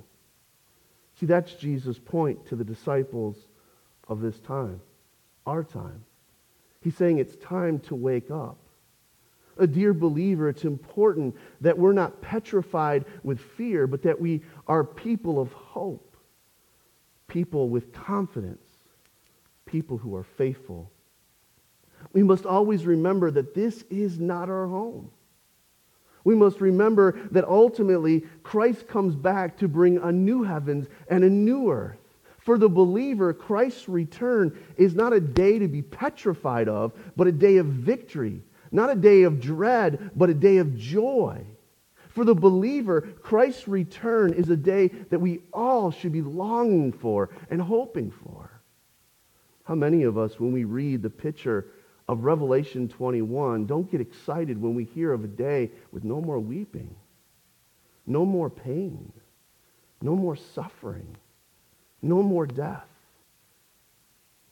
See, 1.18 1.24
that's 1.24 1.54
Jesus' 1.54 1.98
point 1.98 2.44
to 2.48 2.56
the 2.56 2.62
disciples 2.62 3.38
of 4.06 4.20
this 4.20 4.38
time, 4.40 4.82
our 5.46 5.64
time. 5.64 6.04
He's 6.82 6.94
saying 6.94 7.20
it's 7.20 7.36
time 7.36 7.78
to 7.78 7.94
wake 7.94 8.30
up. 8.30 8.58
A 9.56 9.66
dear 9.66 9.94
believer, 9.94 10.50
it's 10.50 10.64
important 10.64 11.34
that 11.62 11.78
we're 11.78 11.94
not 11.94 12.20
petrified 12.20 13.06
with 13.22 13.40
fear, 13.40 13.86
but 13.86 14.02
that 14.02 14.20
we 14.20 14.42
are 14.66 14.84
people 14.84 15.40
of 15.40 15.50
hope, 15.54 16.18
people 17.28 17.70
with 17.70 17.94
confidence, 17.94 18.66
people 19.64 19.96
who 19.96 20.14
are 20.14 20.24
faithful. 20.36 20.92
We 22.12 22.24
must 22.24 22.44
always 22.44 22.84
remember 22.84 23.30
that 23.30 23.54
this 23.54 23.82
is 23.88 24.20
not 24.20 24.50
our 24.50 24.66
home. 24.66 25.12
We 26.24 26.34
must 26.34 26.60
remember 26.60 27.18
that 27.30 27.44
ultimately 27.44 28.24
Christ 28.42 28.86
comes 28.88 29.14
back 29.14 29.56
to 29.58 29.68
bring 29.68 29.98
a 29.98 30.12
new 30.12 30.42
heavens 30.42 30.86
and 31.08 31.24
a 31.24 31.30
new 31.30 31.70
earth. 31.70 31.98
For 32.38 32.58
the 32.58 32.68
believer, 32.68 33.32
Christ's 33.32 33.88
return 33.88 34.58
is 34.76 34.94
not 34.94 35.12
a 35.12 35.20
day 35.20 35.58
to 35.58 35.68
be 35.68 35.82
petrified 35.82 36.68
of, 36.68 36.92
but 37.16 37.26
a 37.26 37.32
day 37.32 37.58
of 37.58 37.66
victory. 37.66 38.42
Not 38.72 38.90
a 38.90 38.94
day 38.94 39.22
of 39.22 39.40
dread, 39.40 40.10
but 40.14 40.30
a 40.30 40.34
day 40.34 40.58
of 40.58 40.76
joy. 40.76 41.44
For 42.08 42.24
the 42.24 42.34
believer, 42.34 43.00
Christ's 43.00 43.68
return 43.68 44.32
is 44.32 44.50
a 44.50 44.56
day 44.56 44.88
that 44.88 45.20
we 45.20 45.40
all 45.52 45.90
should 45.90 46.12
be 46.12 46.22
longing 46.22 46.92
for 46.92 47.30
and 47.50 47.60
hoping 47.60 48.10
for. 48.10 48.50
How 49.64 49.74
many 49.74 50.02
of 50.02 50.18
us, 50.18 50.40
when 50.40 50.52
we 50.52 50.64
read 50.64 51.02
the 51.02 51.10
picture 51.10 51.66
of 52.10 52.24
Revelation 52.24 52.88
21 52.88 53.66
don't 53.66 53.88
get 53.88 54.00
excited 54.00 54.60
when 54.60 54.74
we 54.74 54.82
hear 54.82 55.12
of 55.12 55.22
a 55.22 55.28
day 55.28 55.70
with 55.92 56.02
no 56.02 56.20
more 56.20 56.40
weeping, 56.40 56.92
no 58.04 58.24
more 58.24 58.50
pain, 58.50 59.12
no 60.02 60.16
more 60.16 60.34
suffering, 60.34 61.16
no 62.02 62.20
more 62.20 62.48
death. 62.48 62.88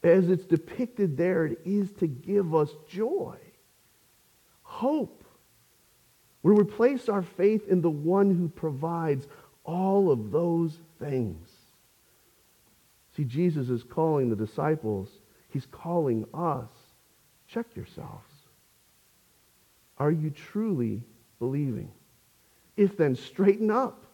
As 0.01 0.29
it's 0.29 0.45
depicted 0.45 1.17
there, 1.17 1.47
it 1.47 1.59
is 1.65 1.91
to 1.99 2.07
give 2.07 2.55
us 2.55 2.69
joy, 2.87 3.35
hope. 4.61 5.25
We 6.41 6.53
replace 6.53 7.09
our 7.09 7.23
faith 7.23 7.67
in 7.67 7.81
the 7.81 7.89
one 7.89 8.33
who 8.33 8.47
provides 8.47 9.27
all 9.65 10.11
of 10.11 10.31
those 10.31 10.79
things. 10.97 11.49
See, 13.17 13.25
Jesus 13.25 13.67
is 13.67 13.83
calling 13.83 14.29
the 14.29 14.37
disciples, 14.37 15.09
he's 15.49 15.65
calling 15.65 16.25
us 16.33 16.69
Check 17.51 17.65
yourselves. 17.75 18.33
Are 19.97 20.11
you 20.11 20.29
truly 20.29 21.01
believing? 21.39 21.91
If 22.77 22.95
then, 22.95 23.15
straighten 23.15 23.71
up. 23.71 24.05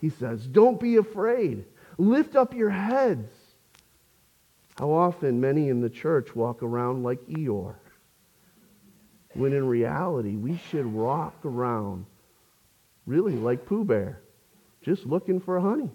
He 0.00 0.08
says, 0.08 0.46
don't 0.46 0.80
be 0.80 0.96
afraid. 0.96 1.64
Lift 1.98 2.36
up 2.36 2.54
your 2.54 2.70
heads. 2.70 3.30
How 4.78 4.90
often 4.90 5.40
many 5.40 5.68
in 5.68 5.82
the 5.82 5.90
church 5.90 6.34
walk 6.34 6.62
around 6.62 7.02
like 7.02 7.20
Eeyore, 7.26 7.74
when 9.34 9.52
in 9.52 9.66
reality 9.66 10.36
we 10.36 10.56
should 10.70 10.86
walk 10.86 11.34
around 11.44 12.06
really 13.04 13.34
like 13.34 13.66
Pooh 13.66 13.84
Bear, 13.84 14.22
just 14.80 15.04
looking 15.04 15.38
for 15.38 15.60
honey, 15.60 15.90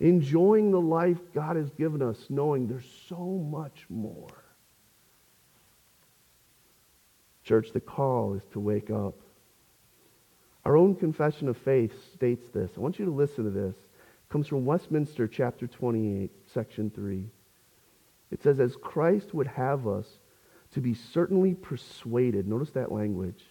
enjoying 0.00 0.70
the 0.70 0.80
life 0.80 1.18
God 1.34 1.56
has 1.56 1.68
given 1.70 2.00
us, 2.00 2.16
knowing 2.30 2.66
there's 2.66 2.88
so 3.06 3.44
much 3.50 3.84
more. 3.90 4.37
Church, 7.48 7.72
the 7.72 7.80
call 7.80 8.34
is 8.34 8.42
to 8.52 8.60
wake 8.60 8.90
up. 8.90 9.14
Our 10.66 10.76
own 10.76 10.94
confession 10.94 11.48
of 11.48 11.56
faith 11.56 11.94
states 12.12 12.50
this. 12.50 12.72
I 12.76 12.80
want 12.80 12.98
you 12.98 13.06
to 13.06 13.10
listen 13.10 13.44
to 13.44 13.50
this. 13.50 13.74
It 13.74 14.28
comes 14.28 14.48
from 14.48 14.66
Westminster 14.66 15.26
chapter 15.26 15.66
28, 15.66 16.30
section 16.52 16.90
3. 16.90 17.24
It 18.30 18.42
says, 18.42 18.60
As 18.60 18.76
Christ 18.76 19.32
would 19.32 19.46
have 19.46 19.88
us 19.88 20.18
to 20.72 20.82
be 20.82 20.92
certainly 20.92 21.54
persuaded, 21.54 22.46
notice 22.46 22.72
that 22.72 22.92
language, 22.92 23.42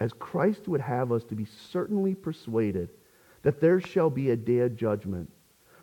as 0.00 0.14
Christ 0.14 0.66
would 0.66 0.80
have 0.80 1.12
us 1.12 1.24
to 1.24 1.34
be 1.34 1.44
certainly 1.44 2.14
persuaded 2.14 2.88
that 3.42 3.60
there 3.60 3.78
shall 3.78 4.08
be 4.08 4.30
a 4.30 4.36
day 4.36 4.60
of 4.60 4.74
judgment, 4.74 5.30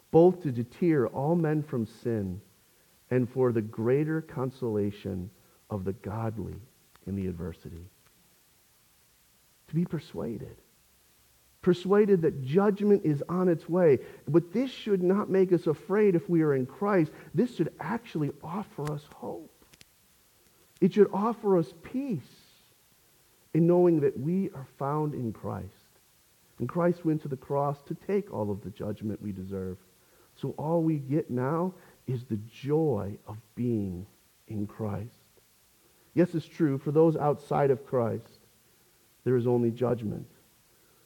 both 0.10 0.42
to 0.42 0.52
deter 0.52 1.06
all 1.10 1.36
men 1.36 1.62
from 1.62 1.86
sin 1.86 2.42
and 3.12 3.30
for 3.30 3.52
the 3.52 3.62
greater 3.62 4.20
consolation 4.20 5.30
of 5.70 5.86
the 5.86 5.94
godly 5.94 6.56
in 7.08 7.16
the 7.16 7.28
adversity. 7.28 7.90
To 9.70 9.76
be 9.76 9.86
persuaded. 9.86 10.56
Persuaded 11.62 12.22
that 12.22 12.44
judgment 12.46 13.02
is 13.06 13.24
on 13.28 13.48
its 13.48 13.68
way. 13.68 14.00
But 14.28 14.54
this 14.54 14.70
should 14.70 15.02
not 15.02 15.30
make 15.30 15.52
us 15.52 15.66
afraid 15.66 16.16
if 16.16 16.30
we 16.30 16.44
are 16.44 16.54
in 16.54 16.66
Christ. 16.66 17.12
This 17.34 17.56
should 17.56 17.74
actually 17.80 18.32
offer 18.44 18.92
us 18.92 19.02
hope. 19.16 19.52
It 20.82 20.94
should 20.94 21.10
offer 21.12 21.58
us 21.58 21.74
peace 21.84 22.22
in 23.54 23.66
knowing 23.66 24.02
that 24.02 24.20
we 24.20 24.50
are 24.54 24.68
found 24.78 25.14
in 25.14 25.32
Christ. 25.34 25.72
And 26.60 26.70
Christ 26.70 27.04
went 27.04 27.22
to 27.24 27.28
the 27.28 27.38
cross 27.38 27.78
to 27.88 27.96
take 28.08 28.34
all 28.34 28.52
of 28.52 28.62
the 28.62 28.70
judgment 28.70 29.22
we 29.22 29.32
deserve. 29.32 29.78
So 30.36 30.54
all 30.58 30.84
we 30.84 30.98
get 30.98 31.32
now 31.32 31.74
is 32.08 32.24
the 32.26 32.40
joy 32.52 33.18
of 33.28 33.38
being 33.56 34.06
in 34.48 34.68
Christ. 34.68 35.15
Yes, 36.16 36.34
it's 36.34 36.48
true. 36.48 36.80
For 36.80 36.92
those 36.92 37.16
outside 37.16 37.70
of 37.70 37.86
Christ, 37.86 38.40
there 39.26 39.36
is 39.36 39.46
only 39.46 39.70
judgment. 39.70 40.28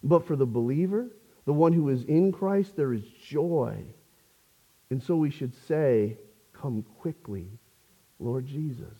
But 0.03 0.25
for 0.25 0.37
the 0.37 0.45
believer, 0.45 1.07
the 1.45 1.53
one 1.53 1.73
who 1.73 1.89
is 1.89 2.03
in 2.03 2.31
Christ, 2.31 2.77
there 2.77 2.93
is 2.93 3.03
joy. 3.27 3.83
And 4.89 5.03
so 5.03 5.15
we 5.15 5.31
should 5.31 5.53
say, 5.67 6.17
Come 6.53 6.85
quickly, 6.99 7.47
Lord 8.19 8.45
Jesus. 8.45 8.97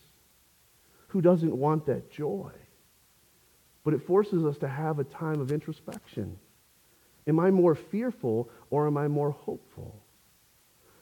Who 1.09 1.21
doesn't 1.21 1.55
want 1.55 1.85
that 1.85 2.11
joy? 2.11 2.51
But 3.83 3.93
it 3.93 4.05
forces 4.05 4.45
us 4.45 4.57
to 4.59 4.67
have 4.67 4.99
a 4.99 5.03
time 5.03 5.41
of 5.41 5.51
introspection. 5.51 6.37
Am 7.27 7.39
I 7.39 7.51
more 7.51 7.75
fearful 7.75 8.49
or 8.69 8.87
am 8.87 8.97
I 8.97 9.07
more 9.07 9.31
hopeful? 9.31 10.01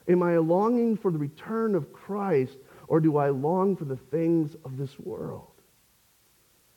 Am 0.08 0.24
I 0.24 0.38
longing 0.38 0.98
for 0.98 1.12
the 1.12 1.18
return 1.18 1.76
of 1.76 1.94
Christ 1.94 2.58
or 2.88 3.00
do 3.00 3.18
I 3.18 3.30
long 3.30 3.76
for 3.76 3.86
the 3.86 3.98
things 3.98 4.56
of 4.64 4.78
this 4.78 4.98
world? 5.00 5.52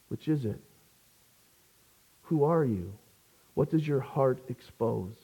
Which 0.08 0.28
is 0.28 0.44
it? 0.44 0.60
Who 2.22 2.44
are 2.44 2.64
you? 2.64 2.92
What 3.54 3.70
does 3.70 3.86
your 3.86 4.00
heart 4.00 4.40
expose? 4.48 5.14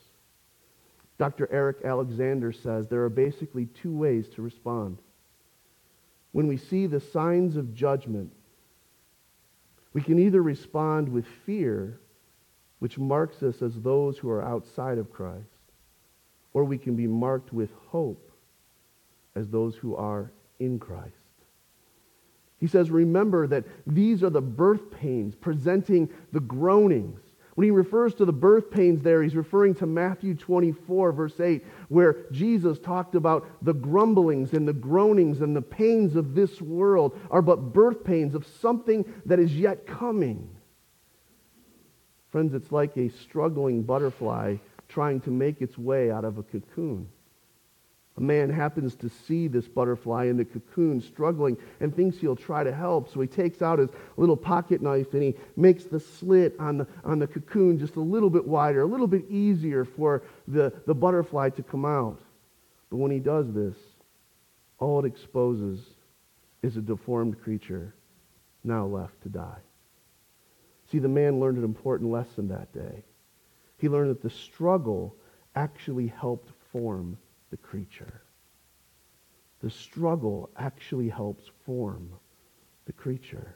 Dr. 1.17 1.49
Eric 1.51 1.77
Alexander 1.83 2.51
says 2.51 2.87
there 2.87 3.03
are 3.03 3.09
basically 3.09 3.65
two 3.65 3.95
ways 3.95 4.27
to 4.29 4.41
respond. 4.41 4.97
When 6.31 6.47
we 6.47 6.57
see 6.57 6.85
the 6.85 6.99
signs 6.99 7.55
of 7.55 7.73
judgment, 7.73 8.31
we 9.93 10.01
can 10.01 10.19
either 10.19 10.43
respond 10.43 11.09
with 11.09 11.25
fear, 11.45 11.99
which 12.79 12.99
marks 12.99 13.41
us 13.41 13.61
as 13.61 13.81
those 13.81 14.17
who 14.17 14.29
are 14.29 14.43
outside 14.43 14.99
of 14.99 15.11
Christ, 15.11 15.47
or 16.53 16.63
we 16.63 16.77
can 16.77 16.95
be 16.95 17.07
marked 17.07 17.51
with 17.51 17.71
hope 17.87 18.31
as 19.33 19.49
those 19.49 19.75
who 19.75 19.95
are 19.95 20.31
in 20.59 20.79
Christ. 20.79 21.13
He 22.59 22.67
says, 22.67 22.89
remember 22.89 23.47
that 23.47 23.65
these 23.85 24.23
are 24.23 24.29
the 24.29 24.41
birth 24.41 24.91
pains 24.91 25.35
presenting 25.35 26.09
the 26.31 26.39
groanings. 26.39 27.21
When 27.53 27.65
he 27.65 27.71
refers 27.71 28.13
to 28.15 28.25
the 28.25 28.33
birth 28.33 28.69
pains 28.69 29.01
there, 29.01 29.23
he's 29.23 29.35
referring 29.35 29.73
to 29.75 29.87
Matthew 29.87 30.35
24, 30.35 31.11
verse 31.11 31.39
8, 31.39 31.65
where 31.89 32.25
Jesus 32.31 32.77
talked 32.77 33.15
about 33.15 33.47
the 33.63 33.73
grumblings 33.73 34.53
and 34.53 34.67
the 34.67 34.73
groanings 34.73 35.41
and 35.41 35.55
the 35.55 35.61
pains 35.61 36.15
of 36.15 36.35
this 36.35 36.61
world 36.61 37.19
are 37.31 37.41
but 37.41 37.73
birth 37.73 38.03
pains 38.03 38.35
of 38.35 38.45
something 38.45 39.05
that 39.25 39.39
is 39.39 39.55
yet 39.55 39.87
coming. 39.87 40.49
Friends, 42.29 42.53
it's 42.53 42.71
like 42.71 42.95
a 42.95 43.09
struggling 43.09 43.81
butterfly 43.81 44.57
trying 44.87 45.19
to 45.21 45.31
make 45.31 45.61
its 45.61 45.77
way 45.77 46.11
out 46.11 46.25
of 46.25 46.37
a 46.37 46.43
cocoon. 46.43 47.07
A 48.17 48.21
man 48.21 48.49
happens 48.49 48.95
to 48.95 49.09
see 49.09 49.47
this 49.47 49.67
butterfly 49.67 50.25
in 50.25 50.37
the 50.37 50.45
cocoon 50.45 50.99
struggling 50.99 51.55
and 51.79 51.95
thinks 51.95 52.17
he'll 52.17 52.35
try 52.35 52.63
to 52.63 52.73
help. 52.73 53.13
So 53.13 53.21
he 53.21 53.27
takes 53.27 53.61
out 53.61 53.77
his 53.77 53.89
little 54.17 54.35
pocket 54.35 54.81
knife 54.81 55.13
and 55.13 55.21
he 55.21 55.35
makes 55.55 55.83
the 55.83 55.99
slit 55.99 56.55
on 56.59 56.79
the, 56.79 56.87
on 57.03 57.19
the 57.19 57.27
cocoon 57.27 57.77
just 57.77 57.95
a 57.95 58.01
little 58.01 58.31
bit 58.31 58.45
wider, 58.45 58.81
a 58.81 58.87
little 58.87 59.07
bit 59.07 59.29
easier 59.29 59.85
for 59.85 60.23
the, 60.47 60.73
the 60.87 60.95
butterfly 60.95 61.49
to 61.51 61.63
come 61.63 61.85
out. 61.85 62.19
But 62.89 62.97
when 62.97 63.11
he 63.11 63.19
does 63.19 63.53
this, 63.53 63.75
all 64.79 64.99
it 64.99 65.07
exposes 65.07 65.79
is 66.63 66.75
a 66.75 66.81
deformed 66.81 67.39
creature 67.41 67.93
now 68.63 68.85
left 68.85 69.21
to 69.23 69.29
die. 69.29 69.59
See, 70.91 70.97
the 70.97 71.07
man 71.07 71.39
learned 71.39 71.59
an 71.59 71.63
important 71.63 72.09
lesson 72.09 72.47
that 72.47 72.73
day. 72.73 73.03
He 73.77 73.89
learned 73.89 74.09
that 74.09 74.23
the 74.23 74.29
struggle 74.31 75.15
actually 75.55 76.07
helped 76.07 76.49
form 76.71 77.17
the 77.49 77.57
creature. 77.57 78.21
The 79.61 79.69
struggle 79.69 80.49
actually 80.57 81.09
helps 81.09 81.49
form 81.65 82.09
the 82.85 82.93
creature. 82.93 83.55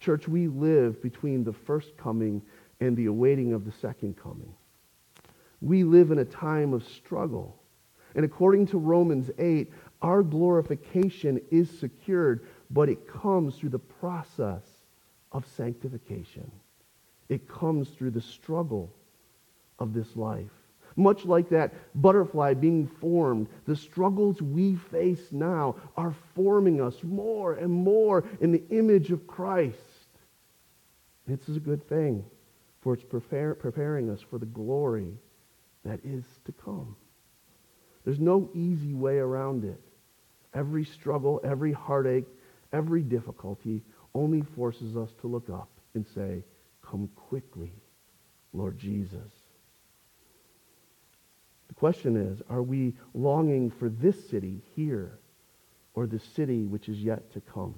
Church, 0.00 0.28
we 0.28 0.48
live 0.48 1.00
between 1.02 1.44
the 1.44 1.52
first 1.52 1.96
coming 1.96 2.42
and 2.80 2.96
the 2.96 3.06
awaiting 3.06 3.52
of 3.52 3.64
the 3.64 3.72
second 3.72 4.16
coming. 4.16 4.52
we 5.60 5.84
live 5.84 6.10
in 6.10 6.18
a 6.18 6.24
time 6.24 6.72
of 6.72 6.84
struggle. 6.84 7.56
And 8.16 8.24
according 8.24 8.66
to 8.66 8.78
Romans 8.78 9.30
8, 9.38 9.72
our 10.02 10.22
glorification 10.24 11.40
is 11.50 11.70
secured, 11.78 12.44
but 12.70 12.88
it 12.88 13.06
comes 13.06 13.54
through 13.56 13.70
the 13.70 13.78
process 13.78 14.64
of 15.30 15.46
sanctification. 15.46 16.50
It 17.28 17.48
comes 17.48 17.90
through 17.90 18.10
the 18.10 18.20
struggle 18.20 18.92
of 19.78 19.94
this 19.94 20.16
life. 20.16 20.50
Much 20.96 21.24
like 21.24 21.48
that 21.48 21.72
butterfly 21.94 22.54
being 22.54 22.86
formed, 22.86 23.48
the 23.66 23.76
struggles 23.76 24.42
we 24.42 24.76
face 24.76 25.30
now 25.30 25.76
are 25.96 26.14
forming 26.34 26.80
us 26.80 27.02
more 27.02 27.54
and 27.54 27.70
more 27.70 28.24
in 28.40 28.52
the 28.52 28.62
image 28.70 29.10
of 29.10 29.26
Christ. 29.26 29.78
This 31.26 31.48
is 31.48 31.56
a 31.56 31.60
good 31.60 31.88
thing, 31.88 32.24
for 32.80 32.94
it's 32.94 33.04
prepare, 33.04 33.54
preparing 33.54 34.10
us 34.10 34.20
for 34.20 34.38
the 34.38 34.46
glory 34.46 35.12
that 35.84 36.00
is 36.04 36.24
to 36.44 36.52
come. 36.52 36.96
There's 38.04 38.20
no 38.20 38.50
easy 38.54 38.94
way 38.94 39.18
around 39.18 39.64
it. 39.64 39.80
Every 40.54 40.84
struggle, 40.84 41.40
every 41.44 41.72
heartache, 41.72 42.26
every 42.72 43.02
difficulty 43.02 43.82
only 44.14 44.42
forces 44.42 44.96
us 44.96 45.10
to 45.20 45.26
look 45.26 45.48
up 45.48 45.68
and 45.94 46.06
say, 46.14 46.42
Come 46.82 47.08
quickly, 47.14 47.72
Lord 48.52 48.78
Jesus. 48.78 49.30
Question 51.82 52.16
is, 52.16 52.40
are 52.48 52.62
we 52.62 52.94
longing 53.12 53.68
for 53.68 53.88
this 53.88 54.28
city 54.30 54.62
here 54.76 55.18
or 55.94 56.06
the 56.06 56.20
city 56.20 56.64
which 56.64 56.88
is 56.88 56.98
yet 57.02 57.32
to 57.32 57.40
come? 57.40 57.74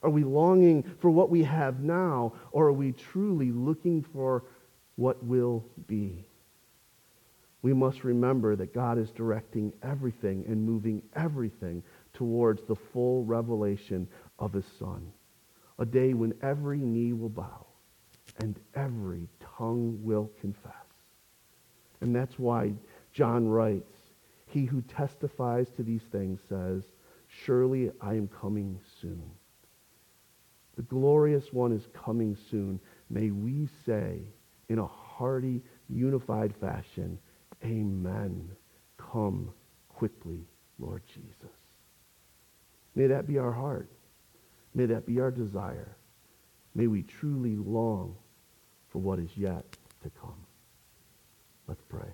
Are 0.00 0.10
we 0.10 0.22
longing 0.22 0.84
for 1.00 1.10
what 1.10 1.28
we 1.28 1.42
have 1.42 1.80
now 1.80 2.34
or 2.52 2.68
are 2.68 2.72
we 2.72 2.92
truly 2.92 3.50
looking 3.50 4.04
for 4.04 4.44
what 4.94 5.20
will 5.24 5.64
be? 5.88 6.24
We 7.62 7.74
must 7.74 8.04
remember 8.04 8.54
that 8.54 8.72
God 8.72 8.96
is 8.96 9.10
directing 9.10 9.72
everything 9.82 10.44
and 10.46 10.64
moving 10.64 11.02
everything 11.16 11.82
towards 12.12 12.62
the 12.62 12.76
full 12.76 13.24
revelation 13.24 14.06
of 14.38 14.52
his 14.52 14.66
Son. 14.78 15.10
A 15.80 15.84
day 15.84 16.14
when 16.14 16.32
every 16.42 16.78
knee 16.78 17.12
will 17.12 17.28
bow 17.28 17.66
and 18.38 18.56
every 18.76 19.26
tongue 19.58 19.98
will 20.00 20.30
confess. 20.40 20.87
And 22.00 22.14
that's 22.14 22.38
why 22.38 22.72
John 23.12 23.48
writes, 23.48 23.96
He 24.46 24.64
who 24.64 24.82
testifies 24.82 25.68
to 25.76 25.82
these 25.82 26.04
things 26.12 26.40
says, 26.48 26.84
Surely 27.26 27.90
I 28.00 28.14
am 28.14 28.28
coming 28.28 28.78
soon. 29.00 29.30
The 30.76 30.82
glorious 30.82 31.52
one 31.52 31.72
is 31.72 31.88
coming 31.92 32.36
soon. 32.50 32.80
May 33.10 33.30
we 33.30 33.68
say 33.84 34.20
in 34.68 34.78
a 34.78 34.86
hearty, 34.86 35.62
unified 35.88 36.54
fashion, 36.60 37.18
Amen. 37.64 38.50
Come 38.96 39.50
quickly, 39.88 40.46
Lord 40.78 41.02
Jesus. 41.12 41.56
May 42.94 43.08
that 43.08 43.26
be 43.26 43.38
our 43.38 43.52
heart. 43.52 43.90
May 44.74 44.86
that 44.86 45.06
be 45.06 45.18
our 45.20 45.30
desire. 45.30 45.96
May 46.74 46.86
we 46.86 47.02
truly 47.02 47.56
long 47.56 48.14
for 48.88 49.00
what 49.00 49.18
is 49.18 49.30
yet 49.36 49.64
to 50.02 50.10
come. 50.20 50.47
Let's 51.68 51.82
pray. 51.88 52.08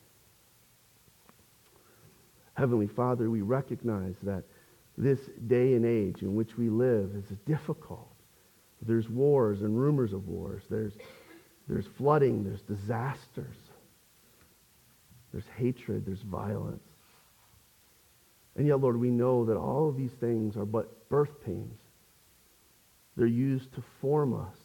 Heavenly 2.55 2.89
Father, 2.89 3.31
we 3.31 3.41
recognize 3.41 4.17
that 4.23 4.45
this 4.99 5.19
day 5.47 5.75
and 5.75 5.87
age 5.87 6.23
in 6.23 6.35
which 6.35 6.57
we 6.59 6.69
live 6.69 7.13
is 7.15 7.37
difficult. 7.47 8.09
There's 8.83 9.09
wars 9.09 9.63
and 9.63 9.79
rumors 9.79 10.13
of 10.13 10.29
wars. 10.29 10.63
There's, 10.69 10.93
there's 11.69 11.87
flooding. 11.97 12.45
There's 12.45 12.63
disasters. 12.63 13.57
There's 15.33 15.47
hatred. 15.57 16.05
There's 16.07 16.23
violence. 16.23 16.83
And 18.57 18.67
yet, 18.67 18.81
Lord, 18.81 18.99
we 18.99 19.11
know 19.11 19.45
that 19.47 19.57
all 19.57 19.89
of 19.89 19.97
these 19.97 20.13
things 20.21 20.57
are 20.57 20.67
but 20.67 21.09
birth 21.09 21.43
pains. 21.45 21.79
They're 23.17 23.27
used 23.27 23.73
to 23.75 23.83
form 24.01 24.35
us 24.35 24.57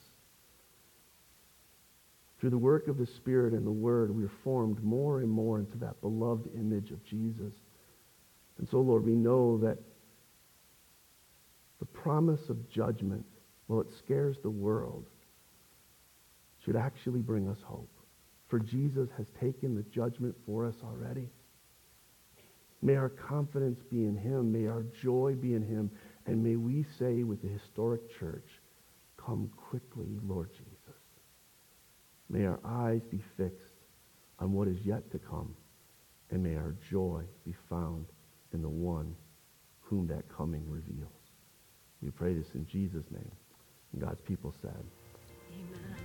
through 2.40 2.50
the 2.50 2.58
work 2.58 2.88
of 2.88 2.98
the 2.98 3.06
Spirit 3.06 3.54
and 3.54 3.66
the 3.66 3.72
Word, 3.72 4.16
we 4.16 4.24
are 4.24 4.32
formed 4.44 4.82
more 4.84 5.20
and 5.20 5.30
more 5.30 5.60
into 5.60 5.78
that 5.80 6.00
beloved 6.02 6.50
image 6.56 6.92
of 6.92 7.04
Jesus. 7.04 7.54
And 8.58 8.68
so, 8.70 8.80
Lord, 8.80 9.06
we 9.06 9.16
know 9.16 9.58
that 9.60 9.78
the 11.80 11.86
promise 11.86 12.50
of 12.50 12.70
judgment, 12.70 13.26
while 13.68 13.82
it 13.82 13.88
scares 13.98 14.38
the 14.42 14.50
world, 14.50 15.06
should 16.64 16.76
actually 16.76 17.22
bring 17.22 17.50
us 17.50 17.58
hope. 17.64 17.90
For 18.48 18.60
Jesus 18.60 19.10
has 19.18 19.28
taken 19.40 19.76
the 19.76 19.84
judgment 19.84 20.36
for 20.46 20.66
us 20.66 20.76
already. 20.84 21.30
May 22.82 22.96
our 22.96 23.10
confidence 23.10 23.82
be 23.90 24.06
in 24.06 24.16
him. 24.16 24.52
May 24.52 24.68
our 24.68 24.84
joy 25.02 25.36
be 25.40 25.54
in 25.54 25.62
him. 25.62 25.92
And 26.26 26.44
may 26.44 26.56
we 26.56 26.86
say 26.98 27.24
with 27.24 27.42
the 27.42 27.48
historic 27.48 28.02
church, 28.20 28.48
come 29.18 29.50
quickly, 29.56 30.08
Lord 30.26 30.50
Jesus. 30.52 30.69
May 32.30 32.46
our 32.46 32.60
eyes 32.64 33.02
be 33.10 33.22
fixed 33.38 33.74
on 34.40 34.54
what 34.54 34.68
is 34.68 34.86
yet 34.86 35.10
to 35.12 35.20
come, 35.20 35.56
and 36.32 36.44
may 36.44 36.56
our 36.56 36.76
joy 36.90 37.24
be 37.46 37.56
found 37.70 38.06
in 38.54 38.62
the 38.62 38.70
one 38.70 39.16
whom 39.82 40.08
that 40.08 40.30
coming 40.30 40.64
reveals. 40.70 41.10
We 42.02 42.12
pray 42.12 42.34
this 42.34 42.54
in 42.54 42.66
Jesus' 42.66 43.10
name. 43.12 43.32
And 43.92 44.02
God's 44.02 44.22
people 44.22 44.54
said, 44.62 44.84
Amen. 45.52 45.96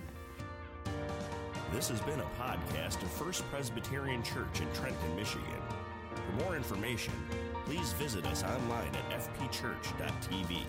This 1.72 1.88
has 1.88 2.00
been 2.00 2.20
a 2.20 2.40
podcast 2.40 3.02
of 3.02 3.10
First 3.10 3.44
Presbyterian 3.50 4.22
Church 4.22 4.60
in 4.60 4.72
Trenton, 4.72 5.16
Michigan. 5.16 5.44
For 6.14 6.44
more 6.44 6.56
information, 6.56 7.12
please 7.64 7.92
visit 7.94 8.24
us 8.26 8.42
online 8.42 8.92
at 8.94 9.20
fpchurch.tv. 9.20 10.62